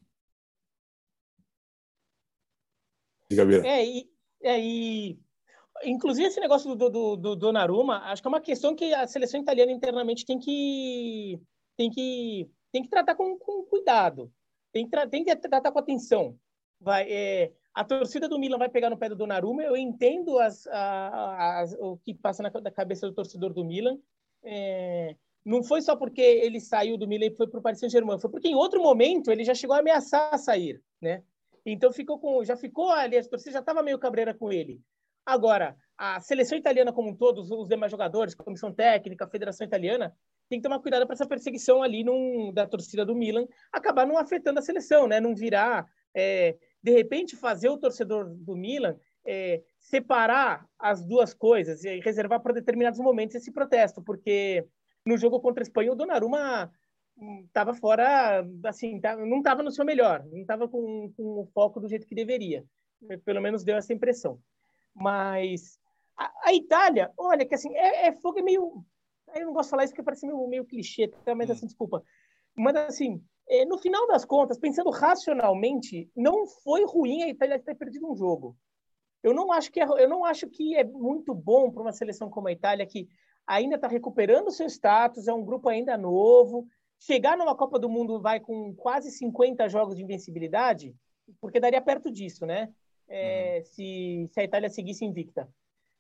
[3.31, 4.11] Diga, É, e,
[4.42, 5.18] é, e
[5.83, 9.41] Inclusive, esse negócio do, do, do Donnarumma, acho que é uma questão que a seleção
[9.41, 11.41] italiana internamente tem que,
[11.77, 14.33] tem que, tem que tratar com, com cuidado,
[14.73, 16.39] tem que, tem que tratar com atenção.
[16.81, 20.67] Vai, é, a torcida do Milan vai pegar no pé do Donnarumma, eu entendo as,
[20.69, 23.99] as, o que passa na, na, cabeça do torcedor do Milan.
[24.45, 28.19] É, não foi só porque ele saiu do Milan e foi para o Paris Saint-Germain,
[28.19, 31.23] foi porque em outro momento ele já chegou a ameaçar sair, né?
[31.67, 34.81] Então ficou com, já ficou ali, a torcida já estava meio cabreira com ele.
[35.25, 40.15] Agora, a seleção italiana como um os demais jogadores, comissão técnica, federação italiana,
[40.49, 44.19] tem que tomar cuidado para essa perseguição ali num, da torcida do Milan acabar não
[44.19, 45.21] afetando a seleção, né?
[45.21, 51.83] Não virar, é, de repente, fazer o torcedor do Milan é, separar as duas coisas
[51.85, 54.67] e reservar para determinados momentos esse protesto, porque
[55.07, 56.71] no jogo contra a Espanha o Donnarumma
[57.47, 61.49] estava hum, fora, assim, tá, não estava no seu melhor, não estava com, com o
[61.55, 62.65] foco do jeito que deveria.
[63.25, 64.39] Pelo menos deu essa impressão.
[64.94, 65.78] Mas
[66.16, 68.85] a, a Itália, olha, que assim, é, é fogo é meio.
[69.35, 71.35] Eu não gosto de falar isso porque parece meio, meio clichê, tá?
[71.35, 71.52] mas hum.
[71.52, 72.02] assim, desculpa.
[72.57, 77.74] Mas assim, é, no final das contas, pensando racionalmente, não foi ruim a Itália ter
[77.74, 78.57] perdido um jogo.
[79.22, 82.30] Eu não acho que é, eu não acho que é muito bom para uma seleção
[82.30, 83.09] como a Itália que
[83.46, 86.66] ainda está recuperando seu status, é um grupo ainda novo.
[86.98, 90.94] Chegar numa Copa do Mundo vai com quase 50 jogos de invencibilidade,
[91.40, 92.72] porque daria perto disso, né?
[93.09, 93.64] É, uhum.
[93.64, 95.49] se, se a Itália seguisse invicta.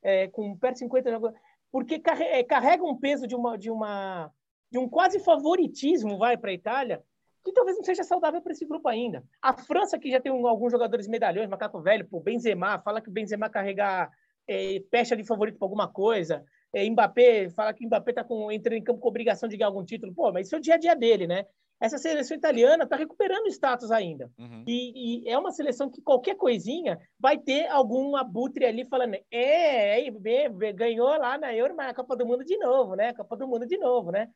[0.02, 1.32] É, com perto de 50 jogos.
[1.72, 4.30] Porque é, carrega um peso de, uma, de, uma,
[4.70, 7.02] de um quase favoritismo, vai, para a Itália,
[7.44, 9.24] que talvez não seja saudável para esse grupo ainda.
[9.42, 13.08] A França, que já tem um, alguns jogadores medalhões, Macaco Velho, o Benzema, fala que
[13.08, 14.10] o Benzema carrega
[14.46, 16.44] é, pecha de favorito para alguma coisa.
[16.72, 19.84] É, Mbappé, fala que o Mbappé está entrando em campo com obrigação de ganhar algum
[19.84, 20.14] título.
[20.14, 21.46] Pô, mas isso é o dia a dia dele, né?
[21.80, 24.30] Essa seleção italiana está recuperando status ainda.
[24.38, 24.64] Uhum.
[24.66, 30.06] E, e, é uma seleção que qualquer coisinha vai ter algum abutre ali falando: é,
[30.06, 33.12] é, ganhou lá na Euro, mas a Copa do Mundo de novo, né?
[33.12, 34.28] Copa do Mundo de novo, né?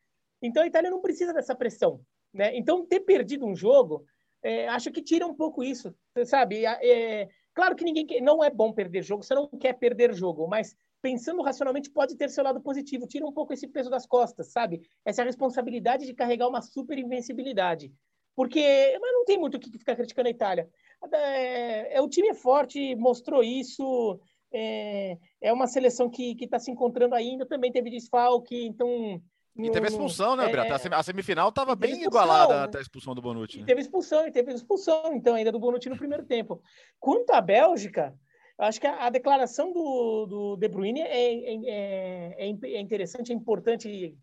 [0.42, 2.00] Então a Itália não precisa dessa pressão,
[2.32, 2.56] né?
[2.56, 4.04] Então ter perdido um jogo,
[4.42, 5.94] é, acho que tira um pouco isso,
[6.26, 6.64] sabe?
[6.66, 10.46] É, claro que ninguém quer, não é bom perder jogo, você não quer perder jogo,
[10.46, 13.06] mas pensando racionalmente, pode ter seu lado positivo.
[13.06, 14.80] Tira um pouco esse peso das costas, sabe?
[15.04, 17.92] Essa responsabilidade de carregar uma super invencibilidade.
[18.34, 20.68] Porque, mas não tem muito o que ficar criticando a Itália.
[21.12, 24.20] É, é, o time é forte, mostrou isso.
[24.52, 27.46] É, é uma seleção que está se encontrando ainda.
[27.46, 29.20] Também teve desfalque, então.
[29.56, 30.72] E teve expulsão, né, Beto?
[30.72, 33.58] É, a semifinal estava bem expulsão, igualada até a expulsão do Bonucci.
[33.58, 33.66] Né?
[33.66, 36.62] Teve expulsão, e teve expulsão, então, ainda do Bonucci no primeiro tempo.
[37.00, 38.16] Quanto à Bélgica,
[38.58, 43.32] eu acho que a, a declaração do, do De Bruyne é, é, é, é, interessante,
[43.32, 44.16] é importante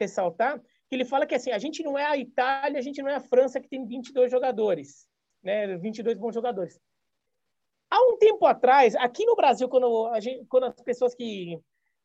[0.00, 3.10] ressaltar, que ele fala que assim, a gente não é a Itália, a gente não
[3.10, 5.06] é a França que tem 22 jogadores,
[5.42, 6.80] né, 22 bons jogadores.
[7.90, 11.60] Há um tempo atrás, aqui no Brasil, quando, a gente, quando as pessoas que,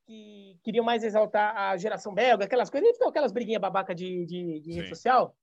[0.05, 4.73] que queriam mais exaltar a geração belga, aquelas coisas, aquelas briguinhas babaca de, de, de
[4.73, 5.33] rede social,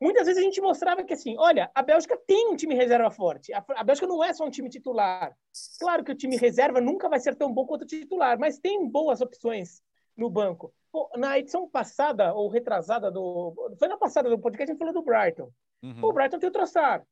[0.00, 3.52] muitas vezes a gente mostrava que, assim, olha, a Bélgica tem um time reserva forte.
[3.52, 5.36] A, a Bélgica não é só um time titular.
[5.78, 8.88] Claro que o time reserva nunca vai ser tão bom quanto o titular, mas tem
[8.88, 9.82] boas opções
[10.16, 10.72] no banco.
[10.90, 13.54] Pô, na edição passada, ou retrasada do...
[13.78, 15.50] Foi na passada do podcast, a gente falou do Brighton.
[15.82, 16.04] Uhum.
[16.04, 17.04] o Brighton tem o Trossard,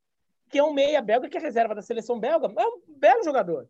[0.51, 2.53] que é um meia belga, que é reserva da seleção belga.
[2.57, 3.69] É um belo jogador.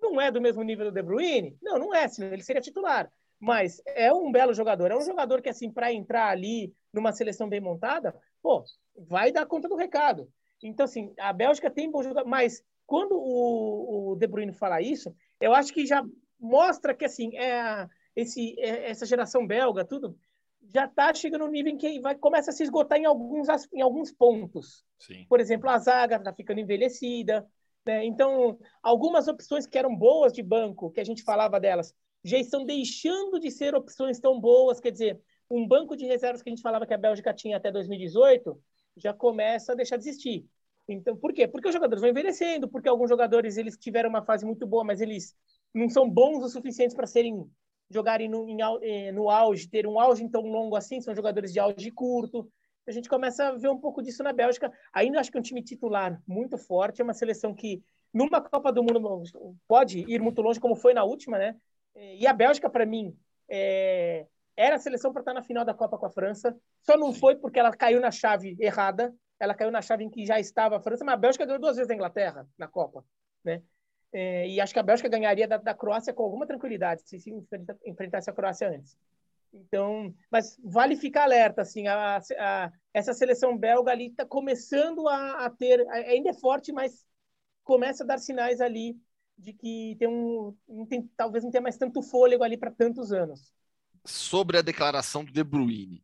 [0.00, 1.56] Não é do mesmo nível do De Bruyne?
[1.60, 3.10] Não, não é, senão ele seria titular.
[3.38, 4.90] Mas é um belo jogador.
[4.90, 8.64] É um jogador que, assim, para entrar ali numa seleção bem montada, pô,
[8.96, 10.28] vai dar conta do recado.
[10.62, 15.14] Então, assim, a Bélgica tem bom jogador, mas quando o, o De Bruyne fala isso,
[15.40, 16.02] eu acho que já
[16.40, 20.16] mostra que, assim, é, esse, é, essa geração belga, tudo,
[20.74, 23.82] já está chegando no nível em que vai começa a se esgotar em alguns, em
[23.82, 24.84] alguns pontos.
[24.98, 25.26] Sim.
[25.28, 27.46] Por exemplo, a zaga está ficando envelhecida.
[27.84, 28.04] Né?
[28.04, 31.94] Então, algumas opções que eram boas de banco, que a gente falava delas,
[32.26, 34.80] já estão deixando de ser opções tão boas.
[34.80, 37.70] Quer dizer, um banco de reservas que a gente falava que a Bélgica tinha até
[37.70, 38.60] 2018
[38.96, 40.44] já começa a deixar de existir.
[40.88, 41.46] Então, por quê?
[41.46, 45.00] Porque os jogadores vão envelhecendo, porque alguns jogadores eles tiveram uma fase muito boa, mas
[45.00, 45.36] eles
[45.72, 47.48] não são bons o suficiente para serem
[47.88, 51.60] jogarem no, em, eh, no auge, ter um auge tão longo assim, são jogadores de
[51.60, 52.50] auge curto.
[52.88, 54.72] A gente começa a ver um pouco disso na Bélgica.
[54.92, 58.72] Ainda acho que é um time titular muito forte, é uma seleção que numa Copa
[58.72, 59.22] do Mundo
[59.68, 61.56] pode ir muito longe, como foi na última, né?
[61.96, 63.16] E a Bélgica, para mim,
[63.48, 64.26] é...
[64.56, 66.56] era a seleção para estar na final da Copa com a França.
[66.82, 69.14] Só não foi porque ela caiu na chave errada.
[69.38, 71.76] Ela caiu na chave em que já estava a França, mas a Bélgica ganhou duas
[71.76, 73.04] vezes a Inglaterra na Copa,
[73.44, 73.62] né?
[74.12, 77.30] É, e acho que a Bélgica ganharia da, da Croácia com alguma tranquilidade se, se
[77.84, 78.96] enfrentasse a Croácia antes.
[79.52, 85.46] Então, mas vale ficar alerta, assim, a, a, essa seleção belga ali está começando a,
[85.46, 87.04] a, ter, ainda é forte, mas
[87.64, 88.96] começa a dar sinais ali
[89.38, 93.12] de que tem um, não tem, talvez não tenha mais tanto fôlego ali para tantos
[93.12, 93.52] anos.
[94.04, 96.02] Sobre a declaração do De Bruyne,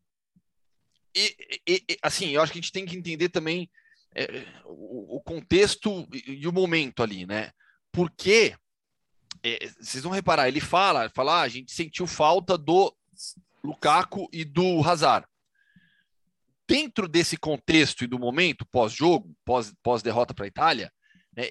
[1.14, 1.37] e,
[1.68, 3.71] e, e, assim, eu acho que a gente tem que entender também
[4.14, 7.53] é, o, o, contexto e, o momento ali, né?
[7.90, 8.57] Porque
[9.42, 12.95] é, vocês vão reparar, ele fala, fala, ah, a gente sentiu falta do
[13.62, 15.27] Lukaku e do Hazard.
[16.66, 19.37] Dentro desse contexto e do momento pós-jogo,
[19.83, 20.92] pós-derrota para a Itália,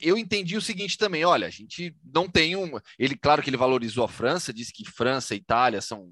[0.01, 2.79] eu entendi o seguinte também: olha, a gente não tem um.
[2.97, 6.11] Ele, claro que ele valorizou a França, disse que França e Itália são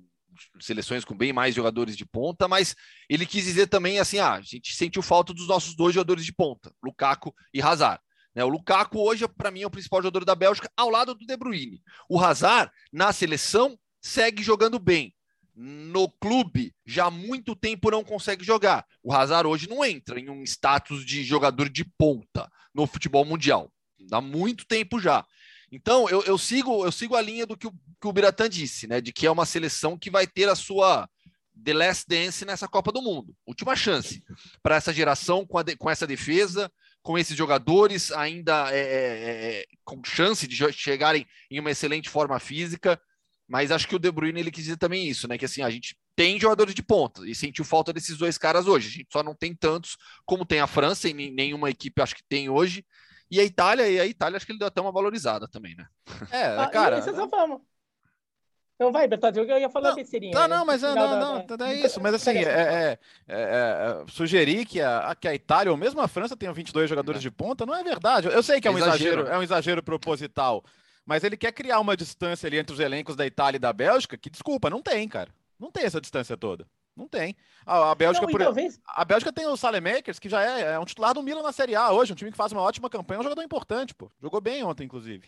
[0.60, 2.75] seleções com bem mais jogadores de ponta, mas
[3.10, 6.34] ele quis dizer também assim: ah, a gente sentiu falta dos nossos dois jogadores de
[6.34, 8.01] ponta, Lukaku e Hazard.
[8.36, 11.25] Né, o Lukaku hoje, para mim, é o principal jogador da Bélgica, ao lado do
[11.25, 11.82] De Bruyne.
[12.08, 15.13] O Hazard, na seleção, segue jogando bem.
[15.61, 18.85] No clube, já há muito tempo não consegue jogar.
[19.03, 23.69] O Hazard hoje não entra em um status de jogador de ponta no futebol mundial.
[24.09, 25.25] Há muito tempo já.
[25.69, 28.87] Então, eu, eu, sigo eu sigo a linha do que o, que o Biratan disse,
[28.87, 29.01] né?
[29.01, 31.09] De que é uma seleção que vai ter a sua
[31.61, 33.35] The Last Dance nessa Copa do Mundo.
[33.45, 34.23] Última chance
[34.63, 36.71] para essa geração com, de, com essa defesa,
[37.03, 42.39] com esses jogadores ainda é, é, é, com chance de chegarem em uma excelente forma
[42.39, 42.97] física.
[43.49, 45.35] Mas acho que o De Bruyne ele quis dizer também isso, né?
[45.35, 48.88] Que assim, a gente tem jogadores de ponta e sentiu falta desses dois caras hoje.
[48.88, 52.23] A gente só não tem tantos como tem a França e nenhuma equipe acho que
[52.29, 52.85] tem hoje.
[53.31, 55.88] E a Itália, e a Itália acho que ele deu até uma valorizada também, né?
[56.31, 57.01] É, ah, cara.
[57.01, 57.59] Só fala.
[58.79, 60.31] Não vai, Bertazzi, eu ia falar não, besteirinha.
[60.31, 61.99] Tá, não, mas é, não, não, não, é isso.
[61.99, 66.38] Mas assim, é, é, é, sugerir que a, que a Itália ou mesmo a França
[66.38, 68.27] tenham 22 jogadores de ponta não é verdade.
[68.27, 70.63] Eu sei que é um exagero, é um exagero proposital,
[71.09, 74.15] mas ele quer criar uma distância ali entre os elencos da Itália e da Bélgica
[74.15, 75.33] que, desculpa, não tem, cara.
[75.57, 76.67] Não tem essa distância toda.
[76.95, 77.35] Não tem.
[77.65, 78.39] A, a Bélgica, não, por...
[78.39, 78.79] talvez...
[78.85, 81.73] a Bélgica tem o Salemakers, que já é, é, um titular do Milan na Série
[81.73, 84.11] A hoje, um time que faz uma ótima campanha, um jogador importante, pô.
[84.21, 85.27] Jogou bem ontem, inclusive.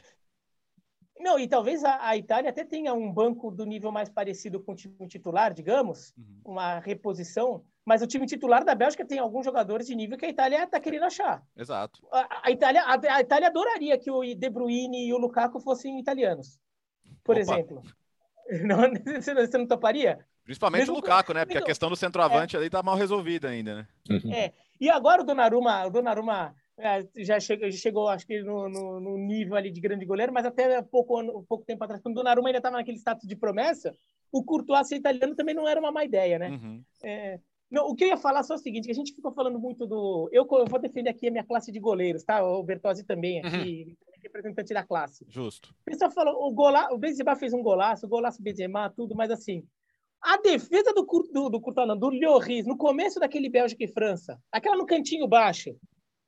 [1.19, 4.73] Não, e talvez a, a, Itália até tenha um banco do nível mais parecido com
[4.73, 6.41] o time titular, digamos, uhum.
[6.45, 10.29] uma reposição, mas o time titular da Bélgica tem alguns jogadores de nível que a
[10.29, 11.43] Itália está querendo achar.
[11.57, 11.99] Exato.
[12.11, 15.99] A, a Itália, a, a, Itália adoraria que o De Bruyne e o Lukaku fossem
[15.99, 16.59] italianos,
[17.23, 17.41] por Opa.
[17.41, 17.81] exemplo.
[18.65, 18.79] Não,
[19.21, 20.19] você, não, você não toparia?
[20.43, 21.45] Principalmente Mesmo o Lukaku, né?
[21.45, 22.59] Porque a questão do centroavante é.
[22.59, 23.87] ali tá mal resolvida ainda, né?
[24.09, 24.33] Uhum.
[24.33, 24.51] É.
[24.77, 29.17] E agora o Donnarumma, o Donnarumma é, já chegou, chegou, acho que no, no, no,
[29.17, 32.57] nível ali de grande goleiro, mas até pouco, pouco tempo atrás, quando o Donnarumma ainda
[32.57, 33.95] estava naquele status de promessa,
[34.31, 36.49] o Courtois ser italiano também não era uma má ideia, né?
[36.49, 36.83] Uhum.
[37.03, 37.39] É,
[37.71, 39.57] não, o que eu ia falar só é o seguinte, que a gente ficou falando
[39.57, 40.29] muito do...
[40.31, 42.43] Eu, eu vou defender aqui a minha classe de goleiros, tá?
[42.43, 43.95] O Bertozzi também aqui, uhum.
[44.21, 45.25] representante da classe.
[45.29, 45.69] Justo.
[45.69, 49.31] O pessoal falou, o, gola, o Benzema fez um golaço, o golaço Benzema, tudo, mas
[49.31, 49.63] assim,
[50.21, 54.75] a defesa do, do, do Courtois, do Lloris, no começo daquele Bélgica e França, aquela
[54.75, 55.71] no cantinho baixo,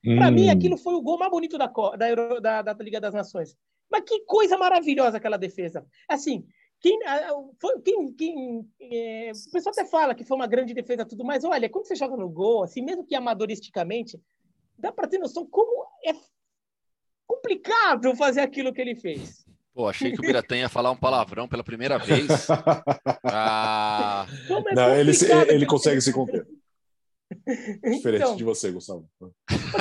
[0.06, 0.15] hum.
[0.15, 3.56] para mim aquilo foi o gol mais bonito da, da, da, da Liga das Nações.
[3.91, 5.86] Mas que coisa maravilhosa aquela defesa.
[6.10, 6.47] Assim,
[6.84, 7.00] quem,
[7.62, 11.46] foi, quem, quem é, o pessoal até fala que foi uma grande defesa tudo mais.
[11.46, 14.19] Olha, quando você joga no gol, assim, mesmo que amadoristicamente,
[14.78, 16.13] dá para ter noção como é
[17.26, 19.46] complicado fazer aquilo que ele fez.
[19.74, 22.48] Pô, achei que o Biratã ia falar um palavrão pela primeira vez.
[23.24, 24.28] ah...
[24.50, 25.12] É Não, ele,
[25.48, 26.46] ele consegue se conter.
[27.82, 29.10] Diferente então, de você, Gustavo.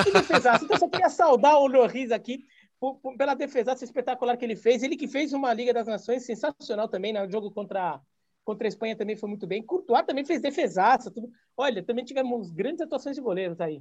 [0.05, 0.65] Que defesaço.
[0.65, 2.45] Então, só queria saudar o Loris aqui
[2.83, 4.83] por, por, pela defesaça espetacular que ele fez.
[4.83, 7.25] Ele que fez uma Liga das Nações sensacional também, né?
[7.25, 8.01] O jogo contra,
[8.42, 9.62] contra a Espanha também foi muito bem.
[9.62, 11.09] Courtois também fez defesaça.
[11.09, 11.31] Tudo.
[11.57, 13.81] Olha, também tivemos grandes atuações de goleiros aí.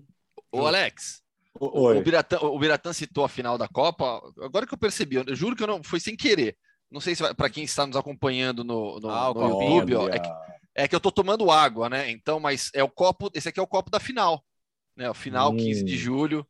[0.52, 1.24] Ô, Alex,
[1.60, 4.22] O, o, Biratã, o Biratã citou a final da Copa.
[4.40, 6.56] Agora que eu percebi, eu juro que eu não foi sem querer.
[6.92, 10.20] Não sei se para quem está nos acompanhando no, no, ah, no YouTube, ó, é,
[10.20, 10.30] que,
[10.76, 12.12] é, que, eu estou tomando água, né?
[12.12, 13.32] Então, mas é o copo.
[13.34, 14.46] Esse aqui é o copo da final,
[14.96, 15.10] né?
[15.10, 15.58] O final hum.
[15.58, 16.46] 15 de julho.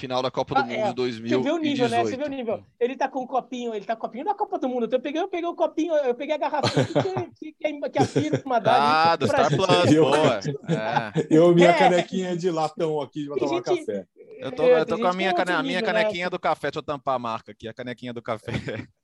[0.00, 0.92] Final da Copa do ah, Mundo é.
[0.94, 1.42] 2018.
[1.42, 2.04] Você vê o nível, né?
[2.04, 2.64] Você vê o nível.
[2.80, 4.86] Ele tá com um copinho, ele tá com o copinho da Copa do Mundo.
[4.86, 8.06] Então eu peguei, eu peguei o copinho, eu peguei a garrafinha que, que, que a
[8.06, 9.12] firma dá.
[9.12, 10.40] Ah, do Star Plus, boa.
[10.68, 11.26] É.
[11.28, 11.78] Eu, minha é.
[11.78, 14.06] canequinha de latão aqui pra tomar gente, café.
[14.38, 15.86] Eu tô, eu tô com a minha, cane, a minha né?
[15.86, 16.30] canequinha né?
[16.30, 18.52] do café, deixa eu tampar a marca aqui, a canequinha do café.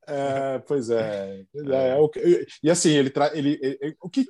[0.08, 1.44] É, pois é.
[1.68, 4.24] é, é e assim, ele, traz ele, ele, o que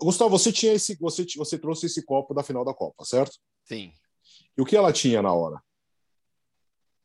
[0.00, 3.38] Gustavo, você tinha esse, você, você trouxe esse copo da final da Copa, certo?
[3.64, 3.92] Sim.
[4.56, 5.60] E o que ela tinha na hora?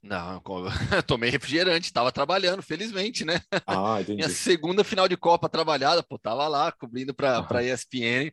[0.02, 0.42] Não,
[1.06, 3.42] tomei refrigerante, estava trabalhando, felizmente, né?
[3.68, 4.16] Ah, entendi.
[4.16, 8.32] Minha segunda final de Copa trabalhada, pô, tava lá cobrindo para a ESPN.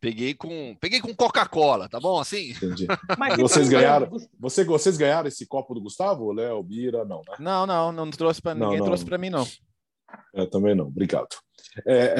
[0.00, 2.20] Peguei com, peguei com Coca-Cola, tá bom?
[2.20, 2.50] Assim.
[2.50, 2.86] Entendi.
[3.18, 7.34] Mas vocês ganharam, você, vocês ganharam esse copo do Gustavo, Léo, Bira, não, né?
[7.40, 8.86] Não, não, não trouxe para ninguém, não.
[8.86, 9.44] trouxe para mim não.
[10.32, 11.28] Eu também não, obrigado.
[11.84, 12.14] É...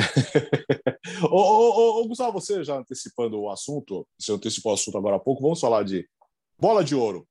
[1.23, 5.21] ô, ô, ô, Gustavo, você já antecipando o assunto, você antecipou o assunto agora há
[5.21, 6.05] pouco, vamos falar de
[6.59, 7.27] bola de ouro.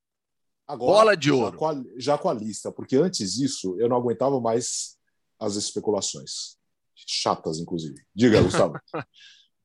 [0.67, 1.51] Agora, bola de ouro.
[1.51, 4.97] Já com, a, já com a lista, porque antes disso eu não aguentava mais
[5.39, 6.57] as especulações.
[6.95, 8.01] Chatas, inclusive.
[8.13, 8.79] Diga, Gustavo.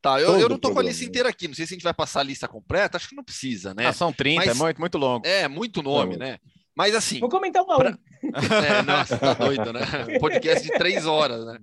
[0.02, 1.46] Tá, eu, eu não tô com a lista inteira aqui.
[1.46, 2.96] Não sei se a gente vai passar a lista completa.
[2.96, 3.86] Acho que não precisa, né?
[3.86, 5.24] Ah, são 30, Mas, é muito, muito longo.
[5.24, 6.38] É, muito nome, é né?
[6.74, 7.20] Mas assim.
[7.20, 7.76] Vou comentar uma.
[7.76, 7.98] Pra...
[8.66, 10.18] é, nossa, tá doido, né?
[10.18, 11.56] Podcast de três horas, né?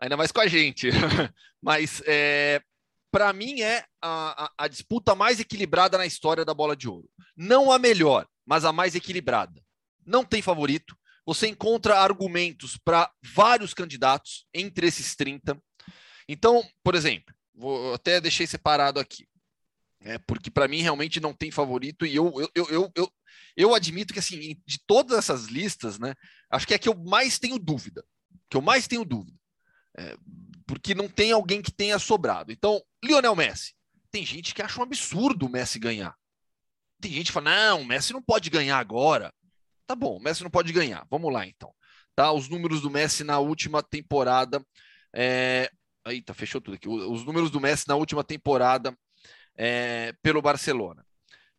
[0.00, 0.88] Ainda mais com a gente.
[1.60, 2.62] Mas é,
[3.10, 7.08] para mim é a, a, a, disputa mais equilibrada na história da bola de ouro.
[7.36, 9.62] Não a melhor, mas a mais equilibrada.
[10.06, 10.96] Não tem favorito.
[11.26, 15.58] Você encontra argumentos para vários candidatos entre esses 30.
[16.28, 19.26] Então, por exemplo, Vou, até deixei separado aqui.
[20.00, 23.12] É, porque para mim realmente não tem favorito e eu, eu, eu, eu,
[23.56, 26.12] eu, admito que assim, de todas essas listas, né,
[26.50, 28.04] acho que é que eu mais tenho dúvida.
[28.50, 29.38] Que eu mais tenho dúvida.
[29.96, 30.16] É,
[30.66, 32.52] porque não tem alguém que tenha sobrado.
[32.52, 33.72] Então, Lionel Messi.
[34.10, 36.14] Tem gente que acha um absurdo o Messi ganhar.
[37.04, 39.30] Tem gente que fala: não, o Messi não pode ganhar agora.
[39.86, 41.06] Tá bom, o Messi não pode ganhar.
[41.10, 41.70] Vamos lá então.
[42.16, 44.64] Tá, os números do Messi na última temporada.
[45.14, 45.70] É,
[46.06, 46.88] Eita, fechou tudo aqui.
[46.88, 48.96] Os números do Messi na última temporada
[49.54, 51.04] é, pelo Barcelona.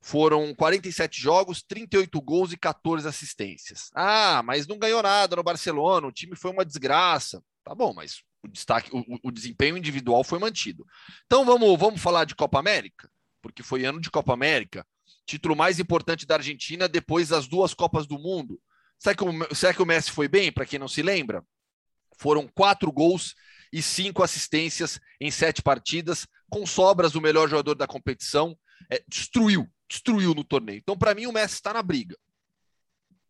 [0.02, 3.92] Foram 47 jogos, 38 gols e 14 assistências.
[3.94, 7.40] Ah, mas não ganhou nada no Barcelona, o time foi uma desgraça.
[7.64, 10.88] Tá bom, mas o destaque, o, o desempenho individual foi mantido.
[11.28, 13.08] Então vamos, vamos falar de Copa América,
[13.44, 14.84] porque foi ano de Copa América,
[15.26, 18.62] título mais importante da Argentina depois das duas Copas do Mundo.
[18.98, 21.44] Será que o, será que o Messi foi bem, para quem não se lembra?
[22.18, 23.36] Foram quatro gols
[23.72, 28.58] e cinco assistências em sete partidas, com sobras do melhor jogador da competição.
[28.90, 30.78] É, destruiu, destruiu no torneio.
[30.78, 32.16] Então, para mim, o Messi está na briga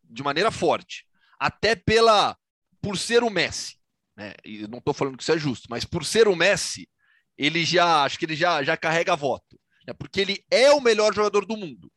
[0.08, 1.04] de maneira forte,
[1.38, 2.36] até pela
[2.80, 3.76] por ser o Messi.
[4.16, 4.32] Né?
[4.44, 6.88] E não estou falando que isso é justo, mas por ser o Messi,
[7.36, 9.94] ele já acho que ele já, já carrega voto, né?
[9.94, 11.90] porque ele é o melhor jogador do mundo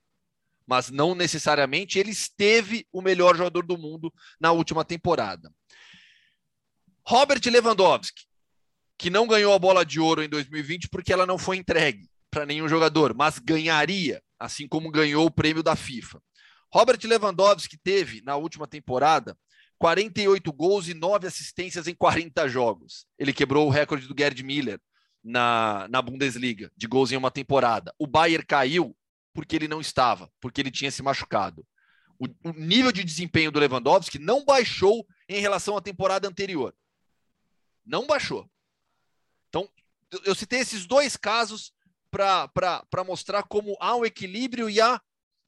[0.69, 5.51] mas não necessariamente ele esteve o melhor jogador do mundo na última temporada.
[7.03, 8.25] Robert Lewandowski,
[8.95, 12.45] que não ganhou a bola de ouro em 2020 porque ela não foi entregue para
[12.45, 16.21] nenhum jogador, mas ganharia, assim como ganhou o prêmio da FIFA.
[16.71, 19.35] Robert Lewandowski teve, na última temporada,
[19.79, 23.07] 48 gols e 9 assistências em 40 jogos.
[23.17, 24.79] Ele quebrou o recorde do Gerd Miller
[25.23, 27.93] na, na Bundesliga, de gols em uma temporada.
[27.97, 28.95] O Bayern caiu
[29.33, 31.65] porque ele não estava, porque ele tinha se machucado.
[32.17, 36.75] O, o nível de desempenho do Lewandowski não baixou em relação à temporada anterior.
[37.85, 38.49] Não baixou.
[39.47, 39.69] Então,
[40.25, 41.73] eu citei esses dois casos
[42.11, 44.99] para mostrar como há um equilíbrio e há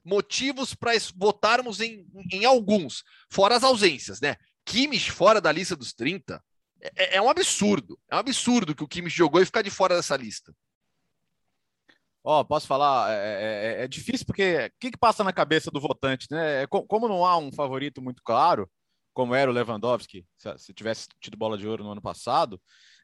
[0.04, 4.36] motivos para votarmos em, em alguns, fora as ausências, né?
[4.66, 6.44] Kimmich fora da lista dos 30
[6.82, 8.00] é, é um absurdo.
[8.10, 10.54] É um absurdo que o Kimmich jogou e ficar de fora dessa lista.
[12.24, 13.12] Ó, oh, posso falar?
[13.12, 16.63] É, é, é, é difícil porque o que, que, passa na cabeça do votante, né?
[16.63, 18.70] É como não há um favorito muito claro,
[19.13, 22.62] como era o Lewandowski, se, se tivesse tido bola de ouro no ano passado,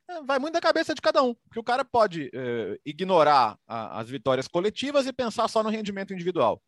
[0.09, 3.99] é, vai muito da cabeça de cada um, porque o cara pode é, ignorar a,
[3.99, 6.61] as vitórias coletivas e pensar só no rendimento individual.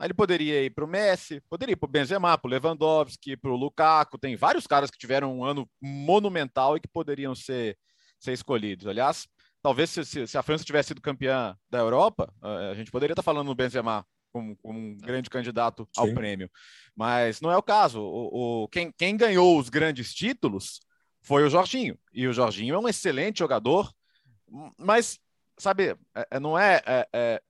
[0.00, 3.36] Aí ele poderia ir para o Messi, poderia ir para o Benzema, para o Lewandowski,
[3.36, 4.16] para o Lukaku.
[4.16, 7.76] Tem vários caras que tiveram um ano monumental e que poderiam ser,
[8.18, 8.86] ser escolhidos.
[8.86, 9.28] Aliás,
[9.62, 13.22] talvez se, se, se a França tivesse sido campeã da Europa, a gente poderia estar
[13.22, 16.00] falando no Benzema como, como um grande candidato Sim.
[16.00, 16.50] ao prêmio.
[16.96, 18.00] Mas não é o caso.
[18.00, 20.80] O, o, quem, quem ganhou os grandes títulos
[21.20, 21.98] foi o Jorginho.
[22.10, 23.92] E o Jorginho é um excelente jogador,
[24.78, 25.18] mas,
[25.58, 27.42] sabe, é, é não é, é, é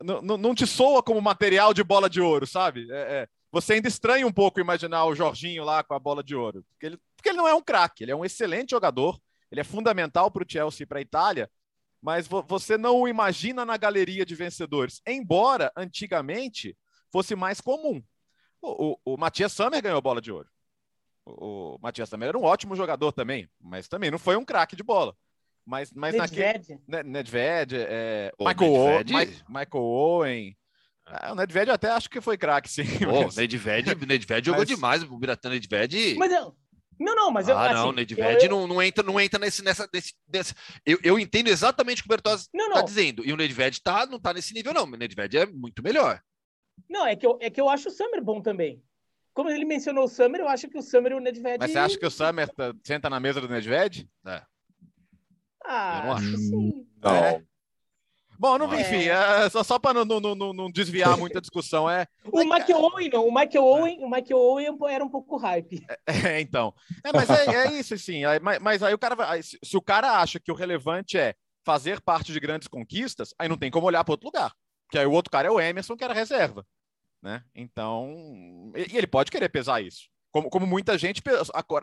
[0.00, 2.86] não te soa como material de bola de ouro, sabe?
[2.90, 6.34] É, é, você ainda estranha um pouco imaginar o Jorginho lá com a bola de
[6.34, 9.18] ouro, porque ele, porque ele não é um craque, ele é um excelente jogador,
[9.50, 11.50] ele é fundamental para o Chelsea e para a Itália,
[12.00, 16.76] mas vo você não o imagina na galeria de vencedores, embora antigamente
[17.10, 18.02] fosse mais comum.
[18.60, 20.48] O, o, o Matias Sammer ganhou bola de ouro.
[21.24, 24.76] O, o Matias Sammer era um ótimo jogador também, mas também não foi um craque
[24.76, 25.16] de bola.
[25.66, 26.78] Mas, mas Nedved.
[26.88, 27.02] naquele.
[27.04, 29.14] Nedved, é, Michael, Nedved...
[29.14, 30.56] Owen, Michael Owen.
[31.06, 32.84] Ah, o Nedved eu até acho que foi craque, sim.
[33.04, 33.36] Pô, mas...
[33.36, 34.68] Nedved, Nedved jogou mas...
[34.68, 35.02] demais.
[35.02, 36.16] O Biratã Nedved.
[36.16, 36.54] Mas eu.
[36.98, 37.58] Não, não, mas eu.
[37.58, 38.50] Ah, não, assim, Nedved eu...
[38.50, 39.88] não, não, entra, não entra nesse, nessa.
[39.92, 40.54] Nesse, nesse...
[40.86, 43.24] Eu, eu entendo exatamente o que o Bertozzi está dizendo.
[43.24, 44.84] E o Nedved tá, não tá nesse nível, não.
[44.84, 46.20] O Nedved é muito melhor.
[46.88, 48.82] Não, é que eu, é que eu acho o Summer bom também.
[49.32, 51.58] Como ele mencionou o Summer, eu acho que o Summer e o Nedved.
[51.58, 54.08] Mas você acha que o Summer tá, senta na mesa do Nedved?
[54.26, 54.42] É.
[55.64, 56.36] Ah, eu não acho.
[56.36, 56.86] Sim.
[57.02, 57.14] Não.
[57.14, 57.42] É.
[58.38, 58.80] Bom, não, é.
[58.80, 62.06] enfim, é, só, só para não, não, não, desviar muita discussão, é.
[62.24, 63.28] O Michael Owen, não.
[63.28, 65.84] O Michael Owen, o Michael Owen era um pouco hype.
[66.06, 66.74] É, então.
[67.04, 68.22] É, mas é, é isso, sim.
[68.42, 69.42] Mas, mas, aí o cara vai.
[69.42, 71.34] Se, se, o cara acha que o relevante é
[71.64, 74.52] fazer parte de grandes conquistas, aí não tem como olhar para outro lugar.
[74.86, 76.66] Porque aí o outro cara é o Emerson, que era reserva.
[77.22, 77.42] Né?
[77.54, 78.72] Então.
[78.74, 80.08] E, e ele pode querer pesar isso.
[80.34, 81.22] Como, como muita gente,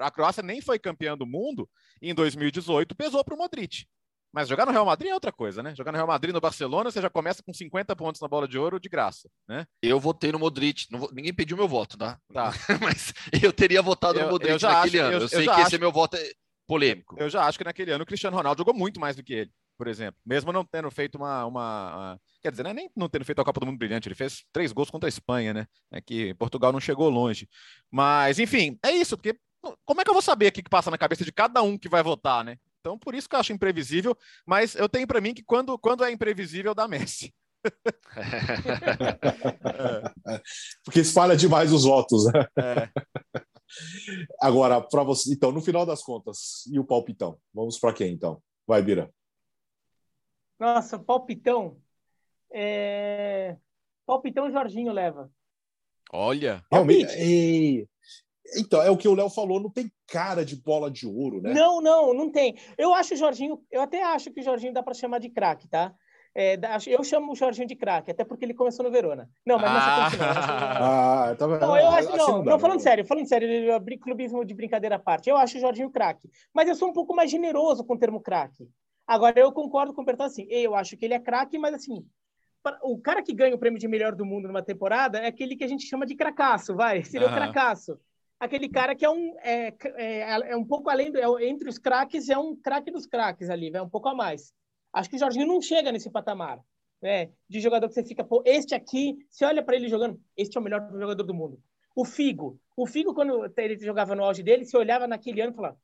[0.02, 1.70] a Croácia nem foi campeã do mundo
[2.02, 3.86] e em 2018 pesou para o Modric.
[4.34, 5.74] Mas jogar no Real Madrid é outra coisa, né?
[5.74, 8.58] Jogar no Real Madrid, no Barcelona, você já começa com 50 pontos na bola de
[8.58, 9.66] ouro de graça, né?
[9.82, 10.86] Eu votei no Modric.
[10.92, 12.20] Não, ninguém pediu meu voto, tá?
[12.34, 12.52] Tá.
[12.82, 15.18] Mas eu teria votado eu, no Modric naquele acho, ano.
[15.18, 16.32] Eu, eu sei que acho, esse meu voto é
[16.68, 17.16] polêmico.
[17.18, 19.52] Eu já acho que naquele ano o Cristiano Ronaldo jogou muito mais do que ele,
[19.82, 20.22] por exemplo.
[20.24, 23.60] Mesmo não tendo feito uma, uma, Quer dizer, né, nem não tendo feito a Copa
[23.60, 25.66] do Mundo brilhante, ele fez três gols contra a Espanha, né?
[25.92, 27.50] É que Portugal não chegou longe.
[27.90, 29.36] Mas, enfim, é isso, porque
[29.84, 31.90] como é que eu vou saber o que passa na cabeça de cada um que
[31.90, 32.58] vai votar, né?
[32.80, 34.16] Então, por isso que eu acho imprevisível,
[34.46, 37.34] mas eu tenho para mim que quando, quando é imprevisível, dá Messi.
[40.86, 42.46] Porque espalha demais os votos, né?
[42.60, 42.88] É.
[44.40, 47.40] Agora, para você, então, no final das contas, e o palpitão?
[47.52, 48.40] Vamos para quem então?
[48.68, 49.12] Vai, Bira.
[50.62, 51.76] Nossa, palpitão.
[52.54, 53.58] É...
[54.06, 55.28] Palpitão Jorginho leva.
[56.14, 56.64] Olha.
[56.72, 57.88] Realmente.
[58.56, 61.52] Então, é o que o Léo falou, não tem cara de bola de ouro, né?
[61.52, 62.56] Não, não, não tem.
[62.78, 65.68] Eu acho o Jorginho, eu até acho que o Jorginho dá para chamar de craque,
[65.68, 65.96] tá?
[66.36, 69.28] É, eu chamo o Jorginho de craque, até porque ele começou no Verona.
[69.46, 70.04] Não, mas ah.
[70.04, 70.26] nessa não.
[70.86, 73.50] Ah, tá não, eu acho, não, não, não, falando sério, falando sério,
[74.00, 76.30] clubismo de brincadeira à parte, eu acho o Jorginho craque.
[76.54, 78.70] Mas eu sou um pouco mais generoso com o termo craque.
[79.08, 82.06] Agora, eu concordo com o Bertão assim, eu acho que ele é craque, mas assim,
[82.84, 85.64] o cara que ganha o prêmio de melhor do mundo numa temporada é aquele que
[85.64, 87.34] a gente chama de cracaço, vai, seria uhum.
[87.34, 88.00] o cracaço.
[88.40, 91.78] Aquele cara que é um, é, é, é um pouco além, do, é, entre os
[91.78, 94.54] craques, é um craque dos craques ali, vai um pouco a mais.
[94.94, 96.60] Acho que o Jorginho não chega nesse patamar,
[97.02, 97.30] né?
[97.48, 100.60] De jogador que você fica, pô, este aqui, você olha para ele jogando, este é
[100.60, 101.62] o melhor jogador do mundo.
[101.96, 105.56] O Figo, o Figo, quando ele jogava no auge dele, você olhava naquele ano e
[105.56, 105.78] falava,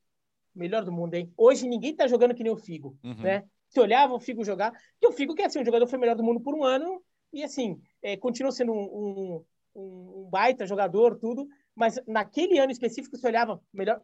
[0.54, 1.32] melhor do mundo, hein?
[1.36, 3.22] Hoje ninguém tá jogando que nem o Figo, uhum.
[3.22, 3.44] né?
[3.68, 6.16] Você olhava o Figo jogar, e o Figo, que é assim, um jogador foi melhor
[6.16, 9.44] do mundo por um ano, e assim, é, continua sendo um, um,
[9.76, 14.02] um, baita jogador, tudo, mas naquele ano específico você olhava, melhor,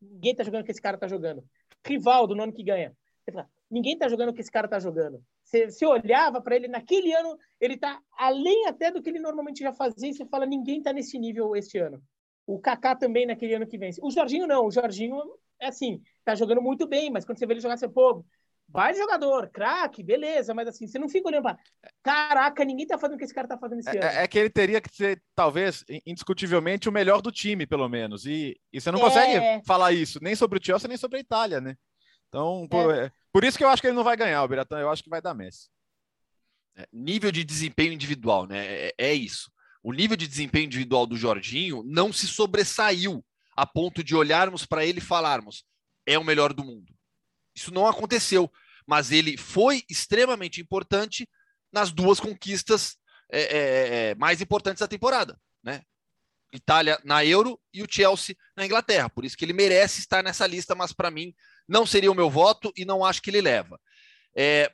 [0.00, 1.44] ninguém tá jogando o que esse cara tá jogando.
[1.84, 2.96] Rivaldo, no ano que ganha.
[3.24, 5.22] Você fala, ninguém tá jogando o que esse cara tá jogando.
[5.42, 9.60] Você, você olhava para ele, naquele ano, ele tá além até do que ele normalmente
[9.60, 12.00] já fazia, e você fala, ninguém tá nesse nível este ano.
[12.46, 14.00] O Kaká também naquele ano que vence.
[14.02, 15.20] O Jorginho não, o Jorginho
[15.60, 18.24] é assim, tá jogando muito bem, mas quando você vê ele jogar, você, pô,
[18.72, 21.58] Vai jogador, craque, beleza, mas assim, você não fica olhando para.
[22.04, 24.18] Caraca, ninguém tá fazendo o que esse cara tá fazendo esse é, ano.
[24.20, 28.26] É, que ele teria que ser, talvez, indiscutivelmente, o melhor do time, pelo menos.
[28.26, 29.02] E, e você não é...
[29.02, 31.76] consegue falar isso, nem sobre o Chelsea, nem sobre a Itália, né?
[32.28, 33.10] Então, por, é.
[33.32, 34.78] por, isso que eu acho que ele não vai ganhar, o Biratã.
[34.78, 35.68] Eu acho que vai dar Messi.
[36.76, 38.64] É, nível de desempenho individual, né?
[38.66, 39.50] É, é isso.
[39.82, 43.24] O nível de desempenho individual do Jorginho não se sobressaiu
[43.56, 45.64] a ponto de olharmos para ele e falarmos
[46.06, 46.94] é o melhor do mundo.
[47.54, 48.50] Isso não aconteceu,
[48.86, 51.28] mas ele foi extremamente importante
[51.72, 52.96] nas duas conquistas
[53.30, 55.82] é, é, é, mais importantes da temporada, né?
[56.52, 59.08] Itália na Euro e o Chelsea na Inglaterra.
[59.08, 61.32] Por isso que ele merece estar nessa lista, mas para mim
[61.68, 63.80] não seria o meu voto e não acho que ele leva.
[64.36, 64.72] É,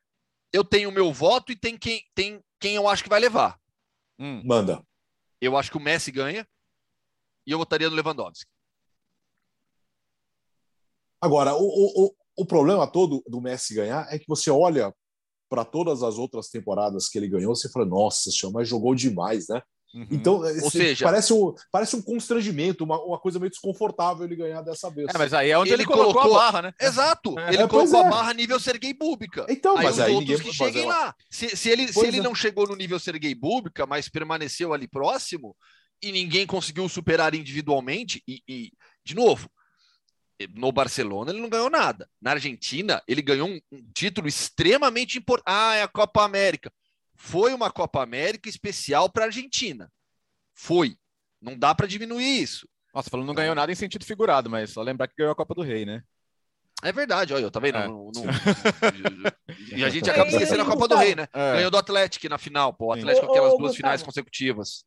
[0.52, 3.58] eu tenho o meu voto e tem quem, tem quem eu acho que vai levar.
[4.18, 4.42] Hum.
[4.44, 4.82] Manda.
[5.38, 6.48] Eu acho que o Messi ganha
[7.46, 8.50] e eu votaria no Lewandowski.
[11.26, 11.60] Agora, o,
[12.06, 14.94] o, o problema todo do Messi ganhar é que você olha
[15.48, 19.46] para todas as outras temporadas que ele ganhou, você fala, nossa senhora, mas jogou demais,
[19.48, 19.60] né?
[19.94, 20.06] Uhum.
[20.10, 24.60] Então, Ou seja, parece um, parece um constrangimento, uma, uma coisa meio desconfortável ele ganhar
[24.60, 25.08] dessa vez.
[25.12, 26.72] É, mas aí é onde ele, ele colocou, colocou, a barra, né?
[26.80, 27.38] Exato.
[27.38, 29.46] É, ele é, colocou a barra nível Sergei Búbica.
[29.48, 31.14] Então, aí mas os aí outros que cheguem lá.
[31.30, 32.22] Se, se ele, se ele é.
[32.22, 35.56] não chegou no nível Sergei Búbica, mas permaneceu ali próximo
[36.02, 38.70] e ninguém conseguiu superar individualmente, e, e
[39.04, 39.48] de novo,
[40.54, 42.08] no Barcelona ele não ganhou nada.
[42.20, 45.44] Na Argentina, ele ganhou um, um título extremamente importante.
[45.46, 46.72] Ah, é a Copa América.
[47.14, 49.90] Foi uma Copa América especial para a Argentina.
[50.54, 50.96] Foi.
[51.40, 52.68] Não dá para diminuir isso.
[52.94, 55.54] Nossa, falando não ganhou nada em sentido figurado, mas só lembrar que ganhou a Copa
[55.54, 56.02] do Rei, né?
[56.82, 57.78] É verdade, olha, tá vendo?
[57.78, 57.88] É.
[57.88, 58.24] Não, não...
[59.76, 61.26] e a gente acaba esquecendo a Copa do Rei, né?
[61.32, 61.54] É.
[61.54, 62.86] Ganhou do Atlético na final, pô.
[62.86, 64.84] O Atlético aquelas duas Gustavo, finais consecutivas.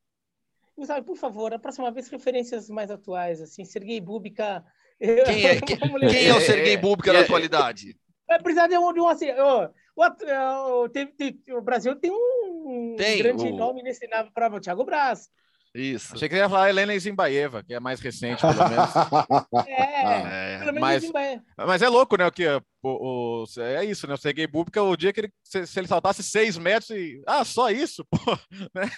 [0.77, 4.63] Gustavo, por favor, a próxima vez referências mais atuais, assim, Sergei Búbica.
[4.99, 7.95] Quem é, quem, quem é o Sergei Búbica na atualidade?
[8.27, 12.11] Vai precisar de um, de um assim, oh, o, o, tem, tem, o Brasil tem
[12.11, 13.55] um tem, grande o...
[13.55, 15.29] nome nesse para o Thiago Braz.
[15.73, 16.15] Isso.
[16.15, 18.89] Achei que ia falar Helena Zimbaeva, que é mais recente, pelo menos.
[19.67, 21.11] é, ah, é, mas,
[21.57, 22.25] mas é louco, né?
[22.25, 24.13] O que o, o, é isso, né?
[24.13, 27.21] O Sergei Bubka, o dia que ele, se, se, ele saltasse seis metros e.
[27.25, 28.05] Ah, só isso?
[28.09, 28.37] Pô,
[28.73, 28.89] né?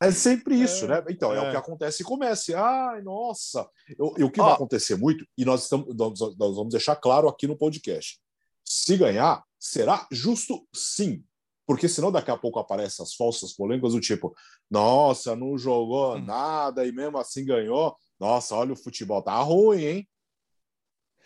[0.00, 1.04] É sempre isso, é, né?
[1.08, 1.36] Então, é.
[1.36, 1.40] é.
[1.40, 2.54] o que acontece e comece.
[2.54, 3.68] Ai, nossa!
[3.98, 6.96] Eu, e o que Ó, vai acontecer muito, e nós, estamos, nós, nós vamos deixar
[6.96, 8.18] claro aqui no podcast:
[8.64, 11.24] se ganhar, será justo sim
[11.66, 14.34] porque senão daqui a pouco aparecem as falsas polêmicas do tipo,
[14.70, 16.24] nossa, não jogou hum.
[16.24, 17.96] nada e mesmo assim ganhou.
[18.18, 20.08] Nossa, olha o futebol, tá ruim, hein?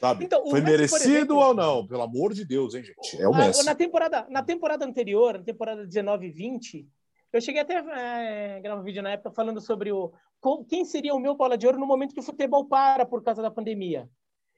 [0.01, 0.25] Sabe?
[0.25, 1.87] Então, Foi Messi, merecido exemplo, ou não?
[1.87, 3.21] Pelo amor de Deus, hein, gente?
[3.21, 3.67] É o Messi.
[3.67, 6.89] Na temporada, na temporada anterior, na temporada 19 e 20,
[7.31, 10.11] eu cheguei até a é, gravar um vídeo na época falando sobre o
[10.67, 13.43] quem seria o meu bola de ouro no momento que o futebol para por causa
[13.43, 14.09] da pandemia.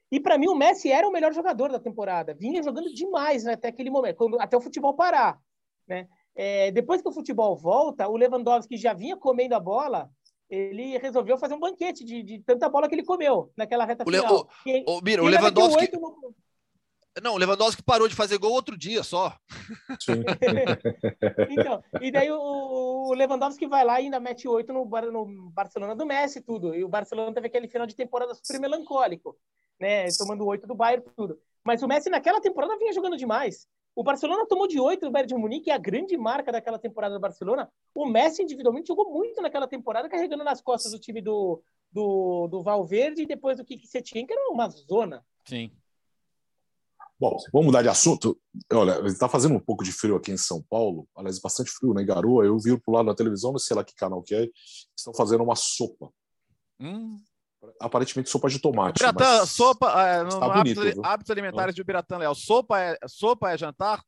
[0.09, 2.33] E para mim o Messi era o melhor jogador da temporada.
[2.33, 5.37] Vinha jogando demais né, até aquele momento, quando, até o futebol parar.
[5.85, 6.07] Né?
[6.33, 10.09] É, depois que o futebol volta, o Lewandowski já vinha comendo a bola,
[10.53, 14.11] ele resolveu fazer um banquete de, de tanta bola que ele comeu naquela reta o
[14.11, 14.47] final.
[14.65, 15.89] Le, o, o, Bira, o Lewandowski...
[15.93, 16.35] No...
[17.21, 19.35] Não, o Lewandowski parou de fazer gol outro dia só.
[21.49, 25.95] então, e daí o, o, Lewandowski vai lá e ainda mete oito no, no Barcelona
[25.95, 26.75] do Messi tudo.
[26.75, 29.35] E o Barcelona teve aquele final de temporada super melancólico,
[29.79, 30.05] né?
[30.17, 31.39] Tomando oito do Bayern tudo.
[31.63, 33.67] Mas o Messi naquela temporada vinha jogando demais.
[33.95, 37.13] O Barcelona tomou de 8 do Bayern de Munique, é a grande marca daquela temporada
[37.13, 37.71] do Barcelona.
[37.95, 42.63] O Messi individualmente jogou muito naquela temporada, carregando nas costas o time do, do, do
[42.63, 45.23] Valverde e depois do Kiki Setien, que era uma zona.
[45.45, 45.71] Sim.
[47.19, 48.37] Bom, vamos mudar de assunto.
[48.71, 52.03] Olha, está fazendo um pouco de frio aqui em São Paulo, aliás, bastante frio, né?
[52.03, 52.43] Garoa.
[52.43, 54.49] Eu vi por lado da televisão, não sei lá que canal que é,
[54.97, 56.11] estão fazendo uma sopa.
[56.79, 57.17] Hum
[57.79, 58.99] aparentemente sopa de tomate.
[58.99, 62.35] Biratã, sopa, é, no, bonito, hábitos, hábitos, alimentares de Biratã Leal.
[62.35, 64.03] Sopa é, sopa é jantar?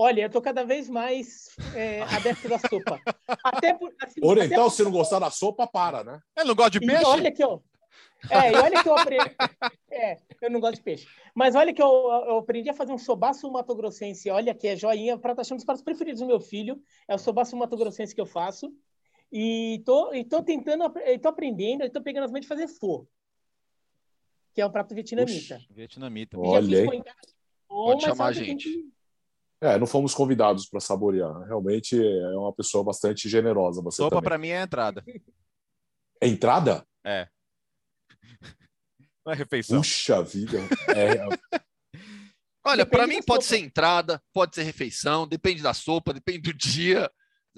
[0.00, 3.00] Olha, eu tô cada vez mais é, adepto da sopa.
[3.42, 6.20] Até por, assim, Oriental, até se não gostar da sopa, para, né?
[6.36, 7.02] Eu não gosto de peixe?
[7.02, 7.62] E olha que eu...
[8.30, 9.36] É, e olha que eu aprendi...
[9.90, 11.08] É, eu não gosto de peixe.
[11.34, 14.30] Mas olha que eu, eu aprendi a fazer um sobaço matogrossense.
[14.30, 16.80] Olha que é joinha, prato achando os pratos preferidos do meu filho.
[17.08, 18.72] É o sobaço matogrossense que eu faço.
[19.30, 22.66] E tô, e tô tentando, e tô aprendendo, e tô pegando as mães de fazer
[22.66, 23.06] fo.
[24.54, 25.38] Que é um prato vietnamita.
[25.38, 26.38] Puxa, vietnamita.
[26.38, 27.02] Olha aí.
[27.68, 28.68] Pode chamar a gente.
[28.68, 28.90] Que...
[29.60, 31.42] É, não fomos convidados para saborear.
[31.42, 33.82] Realmente é uma pessoa bastante generosa.
[33.82, 35.04] Você Sopa para mim é entrada.
[36.20, 36.86] É entrada?
[37.04, 37.28] É.
[39.24, 39.78] Não é refeição.
[39.78, 40.58] Puxa vida.
[40.96, 41.60] É...
[42.64, 43.56] Olha, para mim pode sopa.
[43.56, 47.10] ser entrada, pode ser refeição, depende da sopa, depende do dia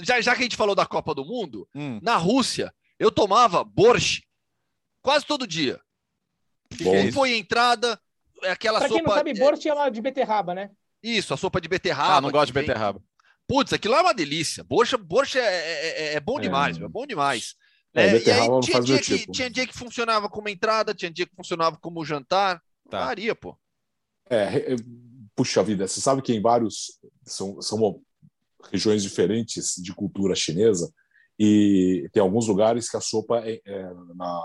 [0.03, 1.99] já, já que a gente falou da Copa do Mundo, hum.
[2.03, 4.23] na Rússia, eu tomava borscht
[5.03, 5.81] quase todo dia.
[6.83, 6.95] Bom.
[6.95, 8.01] É foi entrada,
[8.43, 9.03] é aquela pra sopa...
[9.03, 10.71] Pra quem não sabe, borscht é uma de beterraba, né?
[11.03, 12.17] Isso, a sopa de beterraba.
[12.17, 13.03] Ah, não gosto de beterraba.
[13.49, 14.63] Putz, aquilo é uma delícia.
[14.63, 16.43] Borscht, borscht é, é, é, é bom é.
[16.43, 17.57] demais, é bom demais.
[17.93, 19.33] É, é e aí tinha dia, que, tipo.
[19.33, 22.63] tinha dia que funcionava como entrada, tinha dia que funcionava como jantar.
[22.89, 23.09] Tá.
[23.41, 23.59] Pô.
[24.29, 24.77] É,
[25.35, 28.01] puxa vida, você sabe que em vários são, são
[28.71, 30.93] regiões diferentes de cultura chinesa
[31.39, 33.83] e tem alguns lugares que a sopa é, é,
[34.15, 34.43] na,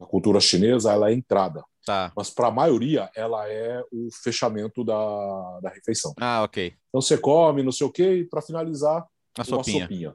[0.00, 1.62] na, cultura chinesa ela é entrada.
[1.84, 2.10] Tá.
[2.16, 6.14] Mas para a maioria ela é o fechamento da, da refeição.
[6.18, 6.74] Ah, ok.
[6.88, 9.82] Então você come, não sei o quê, e para finalizar, a uma sopinha.
[9.82, 10.14] sopinha.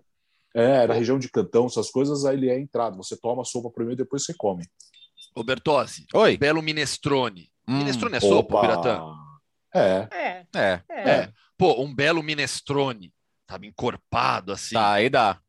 [0.55, 2.97] É, na região de Cantão, essas coisas, aí ele é entrada.
[2.97, 4.65] Você toma a sopa primeiro e depois você come.
[5.35, 6.35] Ô Bertozzi, Oi.
[6.35, 7.51] belo minestrone.
[7.67, 7.77] Hum.
[7.77, 9.03] Minestrone é sopa, Piratã?
[9.71, 10.07] É.
[10.11, 10.45] É.
[10.55, 10.83] é.
[10.89, 11.09] É.
[11.11, 11.33] é.
[11.55, 13.13] Pô, um belo minestrone
[13.50, 14.76] sabe, encorpado assim.
[14.76, 15.39] Tá, aí dá.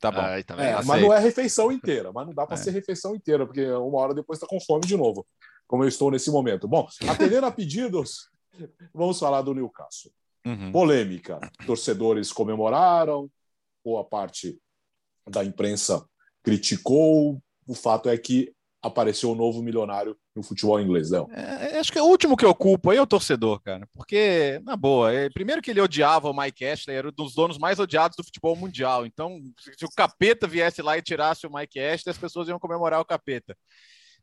[0.00, 0.20] Tá bom.
[0.20, 2.58] Aí, tá é, mas não é refeição inteira, mas não dá para é.
[2.58, 5.26] ser refeição inteira, porque uma hora depois está com fome de novo,
[5.66, 6.66] como eu estou nesse momento.
[6.66, 8.30] Bom, atendendo a pedidos,
[8.94, 10.12] vamos falar do Newcastle.
[10.46, 10.72] Uhum.
[10.72, 11.38] Polêmica.
[11.66, 13.30] Torcedores comemoraram,
[13.84, 14.58] ou a parte
[15.28, 16.04] da imprensa
[16.42, 17.42] criticou.
[17.66, 21.28] O fato é que apareceu um novo milionário no futebol inglês, Léo?
[21.32, 23.86] É, é, acho que é o último que eu culpo aí é o torcedor, cara.
[23.92, 27.58] Porque, na boa, é, primeiro que ele odiava o Mike Ashley, era um dos donos
[27.58, 29.04] mais odiados do futebol mundial.
[29.04, 29.40] Então,
[29.76, 33.04] se o capeta viesse lá e tirasse o Mike Ashley, as pessoas iam comemorar o
[33.04, 33.56] capeta.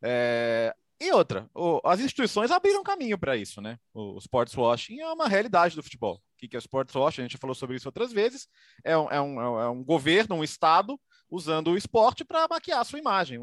[0.01, 3.77] É, e outra, o, as instituições abriram caminho para isso, né?
[3.93, 6.15] O, o sports washing é uma realidade do futebol.
[6.15, 7.21] O que, é sports washing?
[7.21, 8.47] A gente já falou sobre isso outras vezes.
[8.83, 10.99] É um, é um, é um governo, um estado
[11.29, 13.39] usando o esporte para maquiar a sua imagem.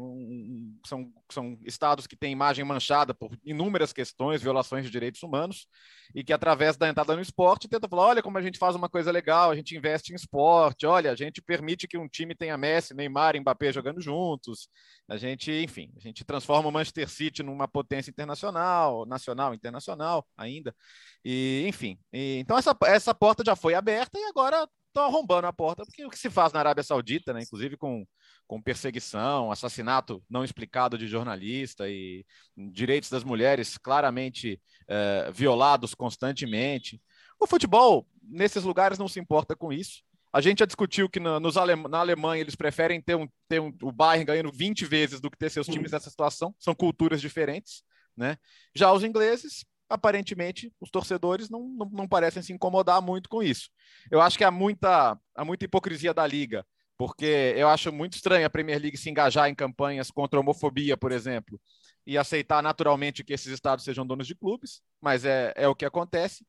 [0.85, 5.67] São, são estados que têm imagem manchada por inúmeras questões, violações de direitos humanos,
[6.13, 8.89] e que, através da entrada no esporte, tenta falar: olha como a gente faz uma
[8.89, 12.57] coisa legal, a gente investe em esporte, olha, a gente permite que um time tenha
[12.57, 14.67] Messi, Neymar e Mbappé jogando juntos,
[15.07, 20.75] a gente, enfim, a gente transforma o Manchester City numa potência internacional, nacional, internacional ainda,
[21.23, 21.99] e enfim.
[22.11, 26.05] E, então, essa, essa porta já foi aberta e agora estão arrombando a porta, porque
[26.05, 28.07] o que se faz na Arábia Saudita, né, inclusive com,
[28.47, 32.25] com perseguição, assassinato não explicado de jornalista e
[32.55, 37.01] direitos das mulheres claramente é, violados constantemente.
[37.37, 40.01] O futebol, nesses lugares, não se importa com isso.
[40.31, 41.75] A gente já discutiu que na, nos Ale...
[41.75, 45.37] na Alemanha eles preferem ter, um, ter um, o Bayern ganhando 20 vezes do que
[45.37, 46.53] ter seus times nessa situação.
[46.59, 47.83] São culturas diferentes.
[48.15, 48.37] Né?
[48.73, 53.69] Já os ingleses aparentemente os torcedores não, não, não, parecem se incomodar muito com isso.
[54.11, 56.65] Eu acho que há muita, há muita hipocrisia da liga,
[56.97, 60.97] porque eu acho muito estranho a Premier League se engajar em campanhas contra a homofobia,
[60.97, 61.59] por exemplo,
[62.05, 65.85] e aceitar naturalmente que esses estados sejam donos de clubes, mas é, é o que
[65.85, 66.45] acontece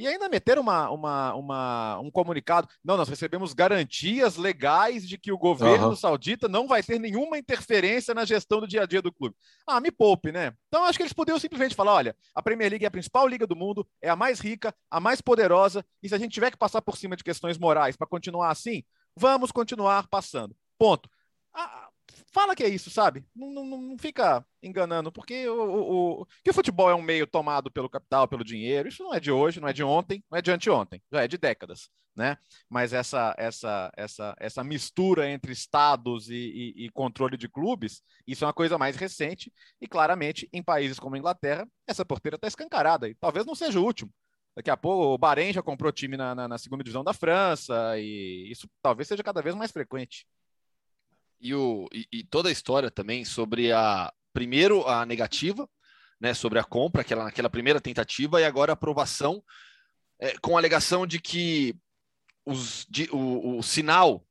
[0.00, 2.66] e ainda meter uma, uma, uma, um comunicado.
[2.82, 5.96] Não, nós recebemos garantias legais de que o governo uhum.
[5.96, 9.36] saudita não vai ter nenhuma interferência na gestão do dia a dia do clube.
[9.66, 10.54] Ah, me poupe, né?
[10.68, 13.46] Então acho que eles poderiam simplesmente falar: olha, a Premier League é a principal liga
[13.46, 16.56] do mundo, é a mais rica, a mais poderosa, e se a gente tiver que
[16.56, 18.82] passar por cima de questões morais para continuar assim,
[19.14, 20.56] vamos continuar passando.
[20.78, 21.10] Ponto.
[21.52, 21.89] Ah,
[22.50, 23.24] fala que é isso, sabe?
[23.34, 27.26] Não, não, não fica enganando, porque o, o, o, que o futebol é um meio
[27.26, 28.88] tomado pelo capital, pelo dinheiro.
[28.88, 31.28] Isso não é de hoje, não é de ontem, não é de anteontem, já é
[31.28, 32.36] de décadas, né?
[32.68, 36.34] Mas essa essa essa essa mistura entre estados e,
[36.76, 40.98] e, e controle de clubes, isso é uma coisa mais recente e claramente em países
[40.98, 44.12] como a Inglaterra essa porteira está escancarada e talvez não seja o último.
[44.56, 47.96] Daqui a pouco o Bahrein já comprou time na, na, na segunda divisão da França
[47.98, 50.26] e isso talvez seja cada vez mais frequente
[51.40, 55.68] e, o, e, e toda a história também sobre a primeiro a negativa,
[56.20, 59.42] né, sobre a compra, aquela naquela primeira tentativa e agora a aprovação
[60.20, 61.74] é, com a alegação de que
[62.44, 64.24] os, de, o, o sinal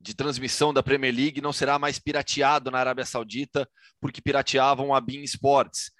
[0.00, 3.68] de transmissão da Premier League não será mais pirateado na Arábia Saudita
[4.00, 5.90] porque pirateavam a Bein Sports.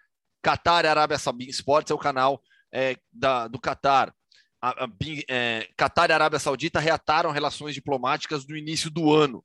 [0.45, 2.41] Qatar e Arábia Saudita Sports é o canal
[2.73, 4.15] é, da, do Qatar.
[4.61, 9.43] A, a Bein, é, Qatar e Arábia Saudita reataram relações diplomáticas no início do ano.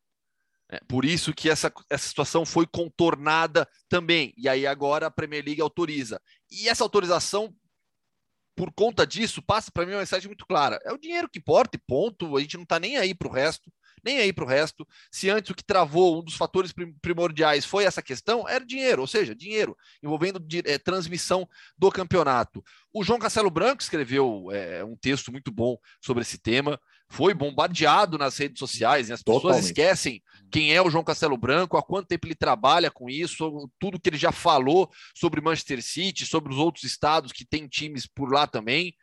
[0.72, 4.34] É, por isso que essa, essa situação foi contornada também.
[4.38, 6.22] E aí agora a Premier League autoriza.
[6.51, 7.53] E essa autorização,
[8.55, 10.80] por conta disso, passa para mim uma mensagem muito clara.
[10.86, 12.38] É o dinheiro que importa e ponto.
[12.38, 13.72] A gente não está nem aí para o resto.
[14.03, 14.88] Nem aí para o resto.
[15.11, 19.07] Se antes o que travou, um dos fatores primordiais foi essa questão, era dinheiro, ou
[19.07, 21.47] seja, dinheiro, envolvendo é, transmissão
[21.78, 22.63] do campeonato.
[22.93, 26.80] O João Castelo Branco escreveu é, um texto muito bom sobre esse tema
[27.10, 29.66] foi bombardeado nas redes sociais, e as pessoas Totalmente.
[29.66, 33.99] esquecem quem é o João Castelo Branco, há quanto tempo ele trabalha com isso, tudo
[33.99, 38.32] que ele já falou sobre Manchester City, sobre os outros estados que têm times por
[38.32, 38.93] lá também.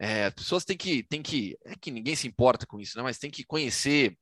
[0.00, 1.56] É, as pessoas têm que, têm que.
[1.64, 3.02] É que ninguém se importa com isso, né?
[3.02, 4.16] mas tem que conhecer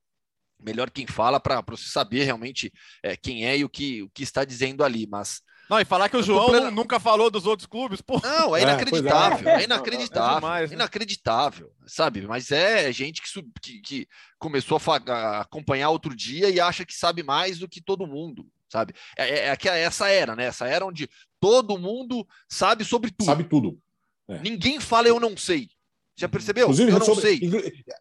[0.60, 4.22] melhor quem fala para você saber realmente é, quem é e o que, o que
[4.22, 5.06] está dizendo ali.
[5.06, 6.70] Mas não, e falar que o João plena...
[6.70, 8.20] nunca falou dos outros clubes, pô.
[8.22, 9.48] Não, é, é inacreditável.
[9.48, 10.36] É, é inacreditável.
[10.36, 10.76] É demais, né?
[10.76, 12.26] Inacreditável, sabe?
[12.26, 16.94] Mas é gente que, que, que começou a, a, acompanhar outro dia e acha que
[16.94, 18.94] sabe mais do que todo mundo, sabe?
[19.18, 20.44] É, é, é, é essa era, né?
[20.44, 21.08] Essa era onde
[21.40, 23.26] todo mundo sabe sobre tudo.
[23.26, 23.78] Sabe tudo.
[24.28, 24.38] É.
[24.38, 25.68] Ninguém fala eu não sei.
[26.18, 26.64] Já percebeu?
[26.64, 27.40] Inclusive, eu não sobre, sei.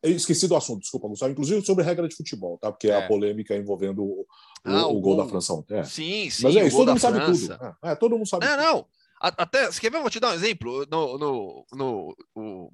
[0.03, 1.33] Esqueci do assunto, desculpa, Gustavo.
[1.33, 2.71] Inclusive sobre regra de futebol, tá?
[2.71, 2.95] Porque é.
[2.95, 4.25] a polêmica envolvendo o,
[4.63, 5.79] ah, o, o gol, da França ontem.
[5.79, 5.83] É.
[5.83, 6.43] Sim, sim.
[6.43, 7.53] Mas é isso, todo mundo sabe tudo.
[7.83, 8.45] É, é, todo mundo sabe.
[8.45, 8.63] Não, tudo.
[8.63, 8.87] não.
[9.19, 9.97] Até, você quer ver?
[9.97, 10.85] Eu vou te dar um exemplo.
[10.89, 12.73] No, no, no, no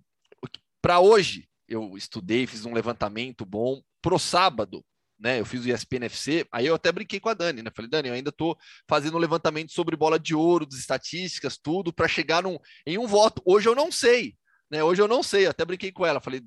[0.82, 3.82] Para hoje, eu estudei, fiz um levantamento bom.
[4.00, 4.84] Pro sábado,
[5.20, 5.40] né?
[5.40, 7.72] Eu fiz o ESPN FC, aí eu até brinquei com a Dani, né?
[7.76, 11.94] Falei, Dani, eu ainda tô fazendo um levantamento sobre bola de ouro, das estatísticas, tudo,
[11.94, 13.42] para chegar num, em um voto.
[13.46, 14.36] Hoje eu não sei,
[14.72, 14.84] né?
[14.84, 16.42] Hoje eu não sei, até brinquei com ela, falei,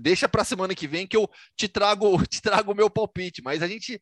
[0.00, 3.62] deixa para semana que vem que eu te trago, te trago o meu palpite, mas
[3.62, 4.00] a gente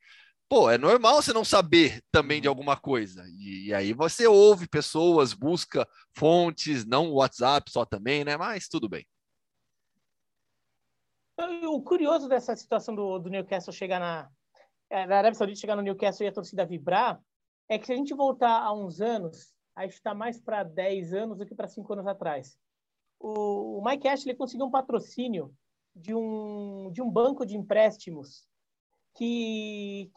[0.49, 2.53] pô, é normal você não saber também de uhum.
[2.53, 3.25] alguma coisa.
[3.29, 8.37] E, e, aí você ouve pessoas, busca fontes, não o WhatsApp só também, né?
[8.37, 9.07] Mas tudo bem.
[11.69, 14.29] O curioso dessa situação do, do Newcastle chegar na,
[14.91, 17.19] é, na Arábia Saudita chegar no Newcastle e a torcida vibrar,
[17.69, 21.15] é que se a gente voltar a uns anos, a gente está mais para 10
[21.15, 22.59] anos do que para 5 anos atrás.
[23.21, 25.55] O, Mike Ashley conseguiu um patrocínio
[25.95, 28.49] de um, de um banco de empréstimos
[29.15, 30.11] que,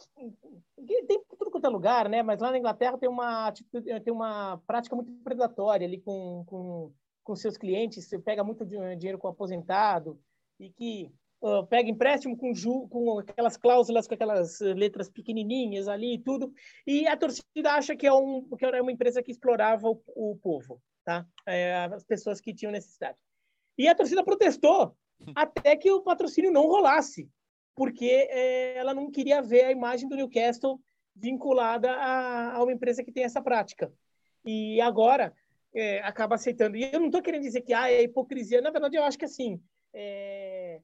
[0.88, 2.24] que, tem tudo quanto é lugar, né?
[2.24, 6.94] Mas lá na Inglaterra tem uma, tem uma prática muito predatória ali com, com,
[7.24, 8.08] com seus clientes.
[8.08, 10.18] Você pega muito dinheiro com aposentado
[10.58, 16.14] e que uh, pega empréstimo com, ju, com aquelas cláusulas, com aquelas letras pequenininhas ali
[16.14, 16.54] e tudo.
[16.88, 20.38] E a torcida acha que é, um, que é uma empresa que explorava o, o
[20.38, 21.26] povo, tá?
[21.46, 23.18] É, as pessoas que tinham necessidade.
[23.78, 24.96] E a torcida protestou
[25.36, 27.30] até que o patrocínio não rolasse
[27.76, 30.80] porque é, ela não queria ver a imagem do Newcastle
[31.16, 33.92] vinculada a, a uma empresa que tem essa prática.
[34.46, 35.34] E agora
[35.74, 36.76] é, acaba aceitando.
[36.76, 38.62] E eu não estou querendo dizer que ah, é hipocrisia.
[38.62, 39.62] Na verdade, eu acho que assim,
[39.94, 40.82] é,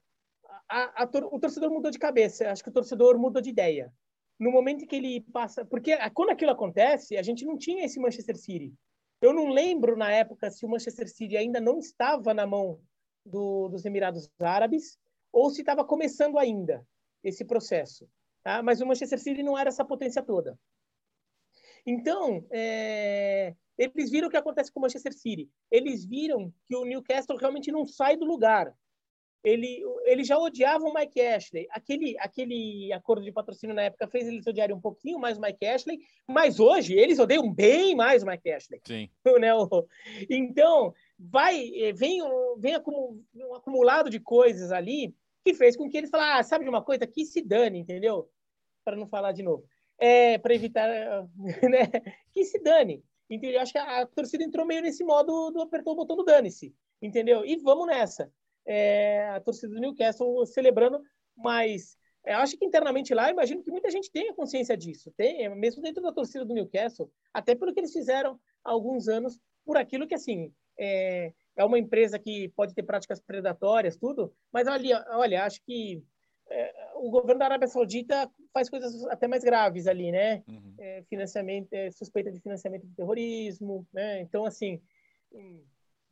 [0.68, 2.50] a, a, o torcedor mudou de cabeça.
[2.50, 3.94] Acho que o torcedor mudou de ideia.
[4.40, 5.66] No momento que ele passa.
[5.66, 8.74] Porque quando aquilo acontece, a gente não tinha esse Manchester City.
[9.22, 12.80] Eu não lembro na época se o Manchester City ainda não estava na mão
[13.26, 14.98] do, dos Emirados Árabes
[15.32, 16.86] ou se estava começando ainda
[17.24, 18.10] esse processo.
[18.44, 18.64] Tá?
[18.64, 20.58] Mas o Manchester City não era essa potência toda.
[21.86, 25.50] Então, é, eles viram o que acontece com o Manchester City.
[25.70, 28.74] Eles viram que o Newcastle realmente não sai do lugar.
[29.44, 31.68] Ele, ele já odiava o Mike Ashley.
[31.72, 35.66] Aquele, aquele acordo de patrocínio na época fez eles odiarem um pouquinho mais o Mike
[35.66, 38.82] Ashley, mas hoje eles odeiam bem mais o Mike Ashley.
[38.86, 39.10] Sim.
[39.40, 39.50] Né?
[40.30, 42.22] Então, vai, vem,
[42.58, 46.70] vem um acumulado de coisas ali que fez com que eles falassem, ah, sabe de
[46.70, 47.08] uma coisa?
[47.08, 48.30] Que se dane, entendeu?
[48.84, 49.64] Para não falar de novo.
[49.98, 50.90] É, para evitar,
[51.64, 51.88] né?
[52.34, 53.04] Que se dane.
[53.30, 53.58] Entendeu?
[53.58, 56.24] Eu acho que a, a, torcida entrou meio nesse modo do apertou o botão do
[56.24, 57.46] dane-se, entendeu?
[57.46, 58.32] E vamos nessa.
[58.72, 61.02] É, a torcida do Newcastle celebrando,
[61.36, 65.82] mas eu acho que internamente lá, imagino que muita gente tenha consciência disso, tem, mesmo
[65.82, 70.06] dentro da torcida do Newcastle, até pelo que eles fizeram há alguns anos, por aquilo
[70.06, 75.44] que, assim, é, é uma empresa que pode ter práticas predatórias, tudo, mas olha, olha
[75.44, 76.04] acho que
[76.50, 80.44] é, o governo da Arábia Saudita faz coisas até mais graves ali, né?
[80.48, 80.76] Uhum.
[80.78, 84.22] É, financiamento, é, suspeita de financiamento de terrorismo, né?
[84.22, 84.82] Então, assim,
[85.32, 85.64] hum,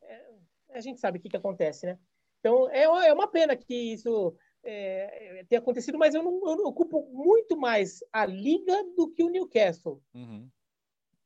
[0.04, 0.26] é,
[0.74, 1.98] a gente sabe o que, que acontece, né?
[2.40, 6.66] Então, é, é uma pena que isso é, tenha acontecido, mas eu não, eu não,
[6.66, 10.02] ocupo muito mais a Liga do que o Newcastle.
[10.14, 10.48] Uhum.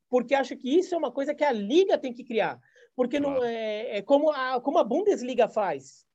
[0.08, 2.60] Porque acho que isso é uma coisa que a Liga tem que criar
[2.94, 6.06] porque não é, é como, a, como a Bundesliga faz,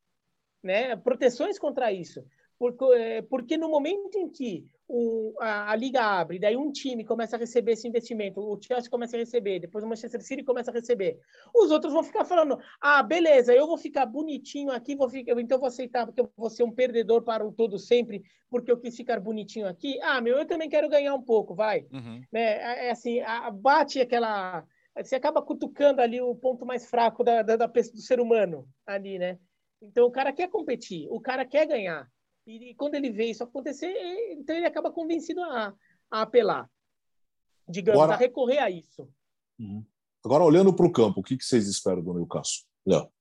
[0.64, 0.96] né?
[0.96, 2.24] Proteções contra isso.
[2.58, 7.04] Porque, é, porque no momento em que o, a, a, liga abre, daí um time
[7.04, 10.72] começa a receber esse investimento, o Chelsea começa a receber, depois o Manchester City começa
[10.72, 11.20] a receber,
[11.54, 15.58] os outros vão ficar falando: ah, beleza, eu vou ficar bonitinho aqui, vou ficar, então
[15.58, 18.80] eu vou aceitar porque eu vou ser um perdedor para o todo sempre, porque eu
[18.80, 20.00] quis ficar bonitinho aqui.
[20.02, 21.86] Ah, meu, eu também quero ganhar um pouco, vai.
[21.92, 22.22] Uhum.
[22.32, 22.42] Né?
[22.42, 24.66] É, é assim, a, bate aquela
[25.04, 29.20] você acaba cutucando ali o ponto mais fraco da, da, da, do ser humano ali,
[29.20, 29.38] né?
[29.82, 32.10] Então o cara quer competir, o cara quer ganhar.
[32.48, 33.94] E, e quando ele vê isso acontecer,
[34.32, 35.74] então ele acaba convencido a,
[36.10, 36.70] a apelar,
[37.68, 39.08] digamos, Agora, a recorrer a isso.
[39.60, 39.86] Uhum.
[40.24, 42.66] Agora, olhando para o campo, o que, que vocês esperam do Newcastle?
[42.86, 43.12] Léo.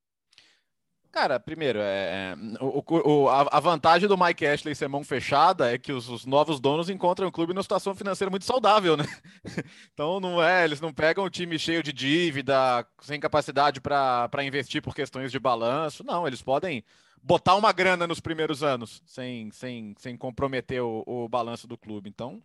[1.11, 5.77] Cara, primeiro, é, é o, o, a, vantagem do Mike Ashley ser mão fechada é
[5.77, 9.03] que os, os, novos donos encontram o clube numa situação financeira muito saudável, né?
[9.93, 14.81] Então não é, eles não pegam o time cheio de dívida, sem capacidade para investir
[14.81, 16.03] por questões de balanço.
[16.03, 16.83] Não, eles podem
[17.27, 22.09] botar uma grana nos primeiros anos sem, sem, sem comprometer o, o balanço do clube.
[22.09, 22.41] Então,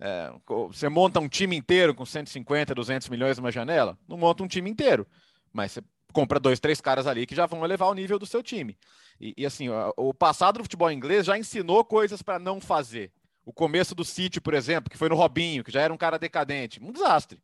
[0.00, 0.32] é,
[0.68, 3.98] você monta um time inteiro com 150, 200 milhões numa janela?
[4.08, 5.06] Não monta um time inteiro,
[5.52, 5.82] mas você
[6.14, 8.78] compra dois, três caras ali que já vão elevar o nível do seu time.
[9.20, 13.12] E, e assim, o passado do futebol inglês já ensinou coisas para não fazer.
[13.44, 16.18] O começo do City, por exemplo, que foi no Robinho, que já era um cara
[16.18, 17.38] decadente, um desastre,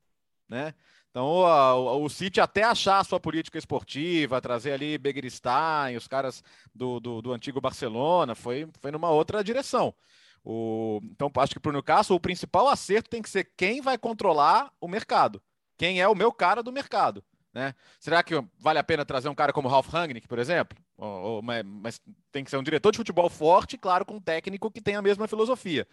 [0.49, 0.75] né?
[1.13, 6.43] Então, o, o City até achar a sua política esportiva, trazer ali Begiristain, os caras
[6.75, 9.95] do, do, do, antigo Barcelona, foi, foi numa outra direção.
[10.43, 13.99] O, então, acho que para o Newcastle, o principal acerto tem que ser quem vai
[13.99, 15.43] controlar o mercado.
[15.77, 17.23] Quem é o meu cara do mercado.
[17.53, 17.75] Né?
[18.01, 20.79] Será que vale a pena trazer um cara como Ralf Rangnick, por exemplo?
[20.97, 22.01] Ou, ou, mas, mas,
[22.31, 25.03] tem que ser um diretor de futebol forte, claro, com um técnico que tem a
[25.03, 25.87] mesma filosofia.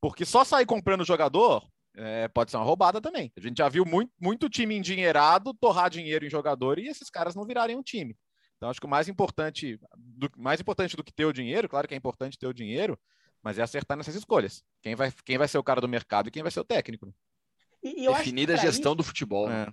[0.00, 1.62] Porque só sair comprando jogador
[1.96, 3.32] é, pode ser uma roubada também.
[3.36, 7.34] A gente já viu muito, muito time endinheirado torrar dinheiro em jogador e esses caras
[7.34, 8.16] não virarem um time.
[8.56, 11.88] Então, acho que o mais importante, do, mais importante do que ter o dinheiro, claro
[11.88, 12.98] que é importante ter o dinheiro,
[13.42, 14.62] mas é acertar nessas escolhas.
[14.80, 17.12] Quem vai, quem vai ser o cara do mercado e quem vai ser o técnico.
[17.82, 18.98] E, e Definir a gestão isso...
[18.98, 19.48] do futebol.
[19.48, 19.66] Né?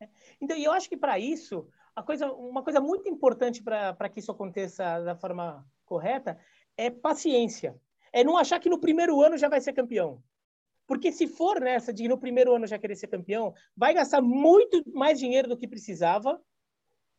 [0.00, 0.08] É.
[0.40, 1.66] Então, eu acho que para isso,
[1.96, 6.38] a coisa, uma coisa muito importante para que isso aconteça da forma correta
[6.76, 7.80] é paciência.
[8.12, 10.22] é não achar que no primeiro ano já vai ser campeão.
[10.86, 14.82] Porque se for nessa de no primeiro ano já querer ser campeão, vai gastar muito
[14.92, 16.40] mais dinheiro do que precisava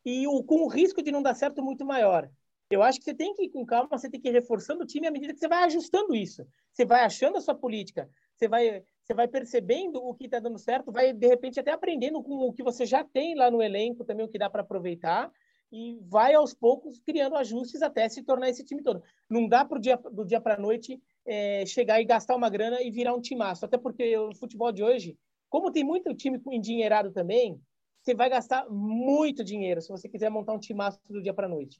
[0.06, 2.30] e o, com o risco de não dar certo muito maior.
[2.70, 4.86] Eu acho que você tem que ir com calma, você tem que ir reforçando o
[4.86, 6.46] time à medida que você vai ajustando isso.
[6.72, 10.58] Você vai achando a sua política, você vai, você vai percebendo o que está dando
[10.58, 14.04] certo, vai de repente até aprendendo com o que você já tem lá no elenco
[14.04, 15.32] também, o que dá para aproveitar,
[15.72, 19.04] e vai aos poucos criando ajustes até se tornar esse time todo.
[19.30, 22.82] Não dá pro dia, do dia para a noite é, chegar e gastar uma grana
[22.82, 23.66] e virar um timaço.
[23.66, 25.18] Até porque o futebol de hoje,
[25.50, 27.60] como tem muito time endinheirado também,
[28.02, 31.80] você vai gastar muito dinheiro se você quiser montar um timaço do dia para noite.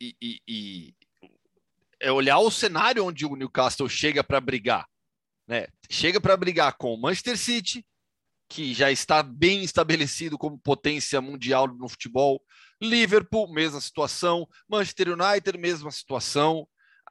[0.00, 0.94] E, e, e,
[2.00, 4.88] é olhar o cenário onde o Newcastle chega para brigar.
[5.46, 5.66] Né?
[5.90, 7.84] Chega para brigar com o Manchester City,
[8.48, 12.42] que já está bem estabelecido como potência mundial no futebol.
[12.80, 14.48] Liverpool, mesma situação.
[14.68, 16.66] Manchester United, mesma situação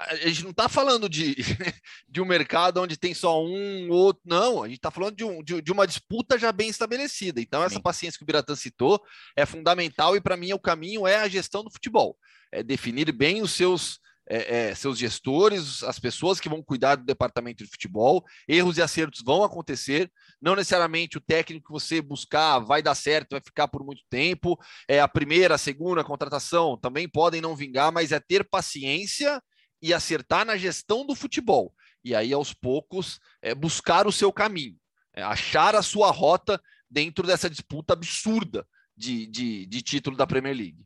[0.09, 1.35] a gente não está falando de,
[2.07, 5.43] de um mercado onde tem só um outro, não, a gente está falando de, um,
[5.43, 7.39] de, de, uma disputa já bem estabelecida.
[7.39, 7.81] Então, essa Sim.
[7.81, 9.01] paciência que o Biratan citou
[9.35, 12.17] é fundamental e, para mim, o caminho é a gestão do futebol.
[12.51, 17.05] É definir bem os seus, é, é, seus gestores, as pessoas que vão cuidar do
[17.05, 18.23] departamento de futebol.
[18.47, 20.11] Erros e acertos vão acontecer.
[20.41, 24.57] Não necessariamente o técnico que você buscar vai dar certo, vai ficar por muito tempo.
[24.87, 29.41] É a primeira, a segunda contratação também podem não vingar, mas é ter paciência
[29.81, 31.73] e acertar na gestão do futebol.
[32.03, 34.77] E aí, aos poucos, é, buscar o seu caminho,
[35.13, 40.55] é, achar a sua rota dentro dessa disputa absurda de, de, de título da Premier
[40.55, 40.85] League.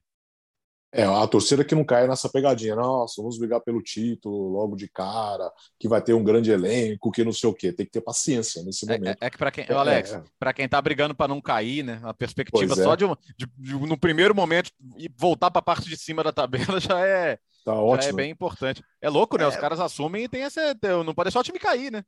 [0.97, 4.87] É, a torcida que não cai nessa pegadinha, nossa, vamos brigar pelo título logo de
[4.87, 7.73] cara, que vai ter um grande elenco, que não sei o quê.
[7.73, 9.21] Tem que ter paciência nesse é, momento.
[9.21, 10.23] É, é que para quem, é, Alex, é.
[10.39, 12.95] para quem tá brigando para não cair, né, a perspectiva só é.
[12.95, 13.05] de,
[13.37, 17.05] de, de, no primeiro momento e voltar para a parte de cima da tabela já
[17.05, 18.11] é Tá ótimo.
[18.11, 18.83] é bem importante.
[19.01, 19.43] É louco, né?
[19.43, 19.47] É...
[19.47, 20.59] Os caras assumem e tem esse.
[21.03, 22.05] Não pode deixar o time cair, né?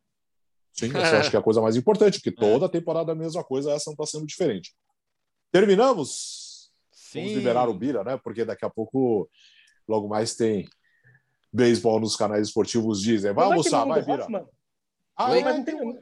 [0.72, 2.47] Sim, eu acho que é a coisa mais importante, porque é.
[2.47, 4.76] toda temporada é a mesma coisa, essa não está sendo diferente.
[5.51, 6.70] Terminamos?
[6.91, 7.22] Sim.
[7.22, 8.18] Vamos liberar o Bira, né?
[8.24, 9.28] Porque daqui a pouco,
[9.88, 10.70] logo mais, tem
[11.51, 13.34] beisebol nos canais esportivos dizem.
[13.34, 14.28] Vai almoçar, vai, Bira.
[15.18, 15.99] Ah, é, é, tem...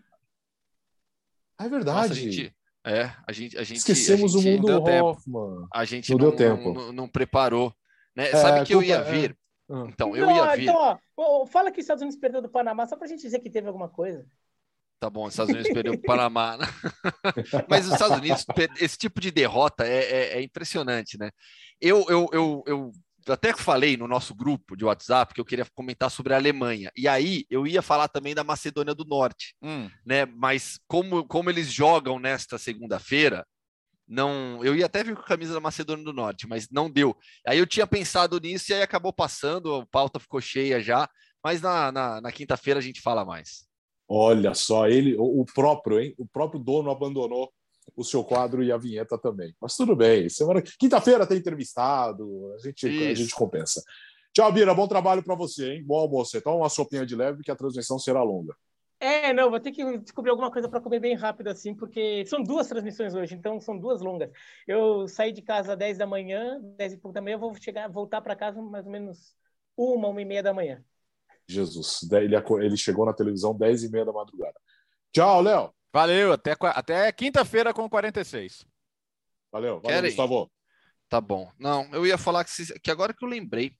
[1.62, 2.10] é verdade.
[2.10, 5.68] Nossa, a gente, é, a gente, a gente esquecemos a gente, o mundo Hoffman.
[5.74, 6.74] A gente não, não deu tempo.
[6.74, 7.74] Não, não, preparou.
[8.14, 8.26] Né?
[8.32, 9.38] Sabe que eu ia vir?
[9.70, 9.86] Ah.
[9.88, 10.64] Então, eu ia vir.
[10.64, 13.40] Então, ó, fala que os Estados Unidos perdeu do Panamá, só para a gente dizer
[13.40, 14.26] que teve alguma coisa.
[15.00, 16.58] Tá bom, os Estados Unidos perdeu o Panamá.
[16.58, 16.66] Né?
[17.70, 18.46] Mas os Estados Unidos,
[18.80, 21.32] esse tipo de derrota é, é, é impressionante, né?
[21.82, 22.92] Eu, eu, eu, eu
[23.28, 26.92] até falei no nosso grupo de WhatsApp que eu queria comentar sobre a Alemanha.
[26.96, 29.90] E aí eu ia falar também da Macedônia do Norte, hum.
[30.06, 30.26] né?
[30.26, 33.46] Mas como, como eles jogam nesta segunda-feira,
[34.08, 37.16] não, eu ia até vir com a camisa da Macedônia do Norte, mas não deu.
[37.46, 41.10] Aí eu tinha pensado nisso e aí acabou passando, a pauta ficou cheia já,
[41.44, 43.66] mas na, na, na quinta-feira a gente fala mais.
[44.08, 46.14] Olha só, ele, o próprio, hein?
[46.18, 47.52] O próprio dono abandonou
[47.96, 49.56] o seu quadro e a vinheta também.
[49.60, 50.30] Mas tudo bem.
[50.30, 53.84] Semana quinta-feira tem entrevistado, a gente, a gente compensa.
[54.34, 54.74] Tchau, Bira.
[54.74, 55.84] Bom trabalho para você, hein?
[55.84, 56.40] Bom almoço.
[56.42, 58.56] Toma uma sopinha de leve que a transmissão será longa.
[59.06, 62.42] É, não, vou ter que descobrir alguma coisa para comer bem rápido assim, porque são
[62.42, 64.32] duas transmissões hoje, então são duas longas.
[64.68, 67.88] Eu saí de casa às 10 da manhã, 10 e pouco da manhã, vou chegar,
[67.88, 69.36] voltar para casa mais ou menos
[69.78, 70.84] uma, uma e meia da manhã.
[71.48, 74.60] Jesus, ele, ele chegou na televisão 10 e meia da madrugada.
[75.14, 75.72] Tchau, Léo.
[75.94, 78.66] Valeu, até, até quinta-feira com 46.
[79.52, 80.10] Valeu, valeu, Querem?
[80.10, 80.52] Gustavo.
[81.08, 81.48] Tá bom.
[81.60, 83.72] Não, eu ia falar que, que agora que eu lembrei,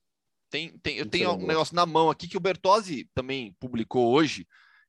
[0.48, 4.46] tem, tem, eu tenho um negócio na mão aqui que o Bertozzi também publicou hoje,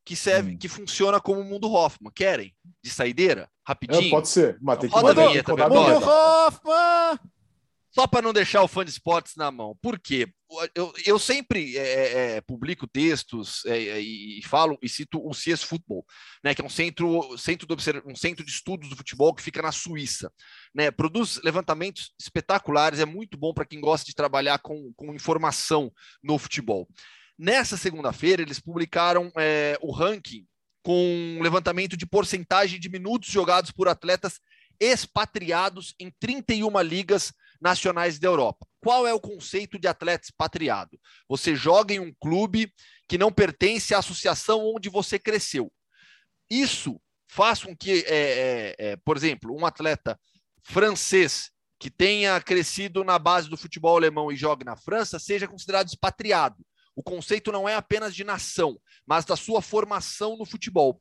[0.07, 0.57] que serve, hum.
[0.57, 2.11] que funciona como o mundo Hoffman.
[2.15, 2.55] Querem?
[2.81, 3.49] De saideira?
[3.67, 4.07] Rapidinho?
[4.07, 7.19] É, pode ser, mas tem que Roda a vinheta, Mundo Hoffman!
[7.91, 9.75] Só para não deixar o fã de esportes na mão.
[9.81, 10.29] Por quê?
[10.73, 15.33] Eu, eu sempre é, é, é publico textos é, é, e falo e cito o
[15.33, 16.05] CS Futebol,
[16.41, 17.73] né, que é um centro, centro de
[18.05, 20.31] um centro de estudos do futebol que fica na Suíça.
[20.73, 25.91] Né, produz levantamentos espetaculares, é muito bom para quem gosta de trabalhar com, com informação
[26.23, 26.87] no futebol.
[27.37, 30.45] Nessa segunda-feira, eles publicaram é, o ranking
[30.81, 34.39] com levantamento de porcentagem de minutos jogados por atletas
[34.79, 38.65] expatriados em 31 ligas nacionais da Europa.
[38.79, 40.99] Qual é o conceito de atleta expatriado?
[41.27, 42.71] Você joga em um clube
[43.07, 45.71] que não pertence à associação onde você cresceu.
[46.49, 50.19] Isso faz com que, é, é, é, por exemplo, um atleta
[50.63, 55.87] francês que tenha crescido na base do futebol alemão e jogue na França seja considerado
[55.87, 56.57] expatriado.
[56.97, 60.99] O conceito não é apenas de nação, mas da sua formação no futebol.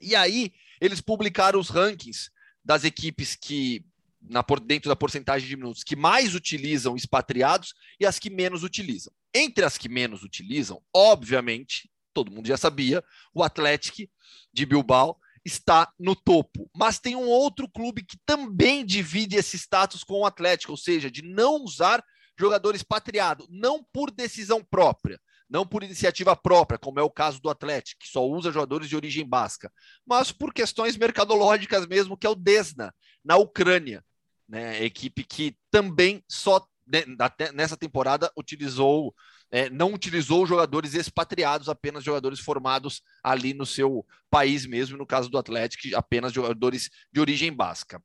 [0.00, 2.30] E aí, eles publicaram os rankings
[2.64, 3.84] das equipes que,
[4.22, 9.12] na, dentro da porcentagem de minutos, que mais utilizam expatriados e as que menos utilizam.
[9.34, 13.04] Entre as que menos utilizam, obviamente, todo mundo já sabia,
[13.34, 14.10] o Atlético
[14.50, 16.70] de Bilbao está no topo.
[16.74, 21.10] Mas tem um outro clube que também divide esse status com o Atlético, ou seja,
[21.10, 22.02] de não usar
[22.38, 27.48] jogador expatriado, não por decisão própria, não por iniciativa própria, como é o caso do
[27.48, 29.72] Atlético, que só usa jogadores de origem basca,
[30.06, 34.04] mas por questões mercadológicas mesmo, que é o Desna, na Ucrânia,
[34.48, 34.82] né?
[34.84, 37.04] Equipe que também só né,
[37.52, 39.14] nessa temporada utilizou
[39.50, 45.30] é, não utilizou jogadores expatriados, apenas jogadores formados ali no seu país mesmo, no caso
[45.30, 48.02] do Atlético, apenas jogadores de origem basca.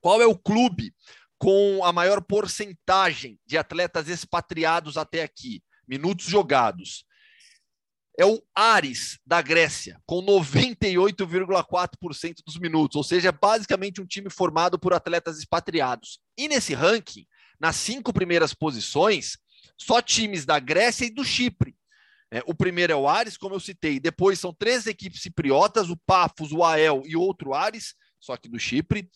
[0.00, 0.94] Qual é o clube
[1.40, 5.62] com a maior porcentagem de atletas expatriados até aqui?
[5.88, 7.06] Minutos jogados.
[8.18, 14.28] É o Ares da Grécia, com 98,4% dos minutos, ou seja, é basicamente um time
[14.28, 16.20] formado por atletas expatriados.
[16.36, 17.26] E nesse ranking,
[17.58, 19.38] nas cinco primeiras posições,
[19.78, 21.74] só times da Grécia e do Chipre.
[22.30, 23.98] É, o primeiro é o Ares, como eu citei.
[23.98, 28.58] Depois são três equipes cipriotas, o Pafos, o Ael e outro Ares, só que do
[28.58, 29.08] Chipre.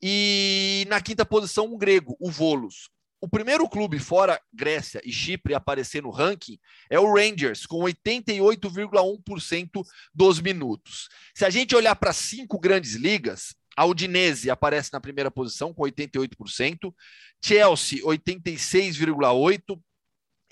[0.00, 2.88] E na quinta posição, um grego, o Volos.
[3.20, 6.58] O primeiro clube fora Grécia e Chipre a aparecer no ranking
[6.90, 11.08] é o Rangers, com 88,1% dos minutos.
[11.32, 15.84] Se a gente olhar para cinco grandes ligas, a Udinese aparece na primeira posição com
[15.84, 16.92] 88%,
[17.40, 19.80] Chelsea 86,8%,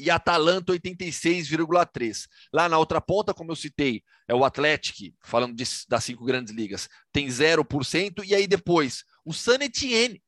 [0.01, 2.26] e Atalanta 86,3.
[2.53, 6.55] Lá na outra ponta, como eu citei, é o Atlético, falando de, das cinco grandes
[6.55, 10.22] ligas, tem 0%, e aí depois o San Etienne,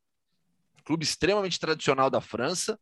[0.84, 2.78] clube extremamente tradicional da França,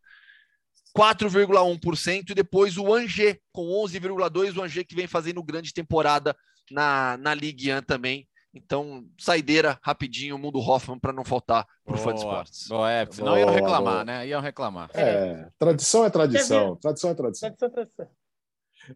[0.96, 6.36] 4,1%, e depois o Angers, com 11,2%, o Angers que vem fazendo grande temporada
[6.70, 11.94] na, na Ligue 1 também, então, saideira rapidinho, o mundo Hoffman para não faltar para
[11.94, 12.66] o fã de esportes.
[12.68, 14.04] Boa, é, senão iam reclamar, boa.
[14.04, 14.26] né?
[14.26, 14.90] Iam reclamar.
[14.92, 16.76] É, tradição é tradição.
[16.76, 17.56] Tradição é tradição.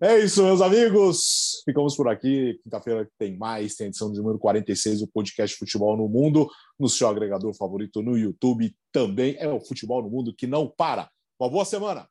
[0.01, 1.63] É isso, meus amigos.
[1.65, 2.59] Ficamos por aqui.
[2.65, 6.49] Quinta-feira tem mais, tem edição de número 46 do podcast Futebol no Mundo,
[6.79, 8.75] no seu agregador favorito no YouTube.
[8.91, 11.09] Também é o Futebol no Mundo que não para.
[11.39, 12.09] Uma boa semana.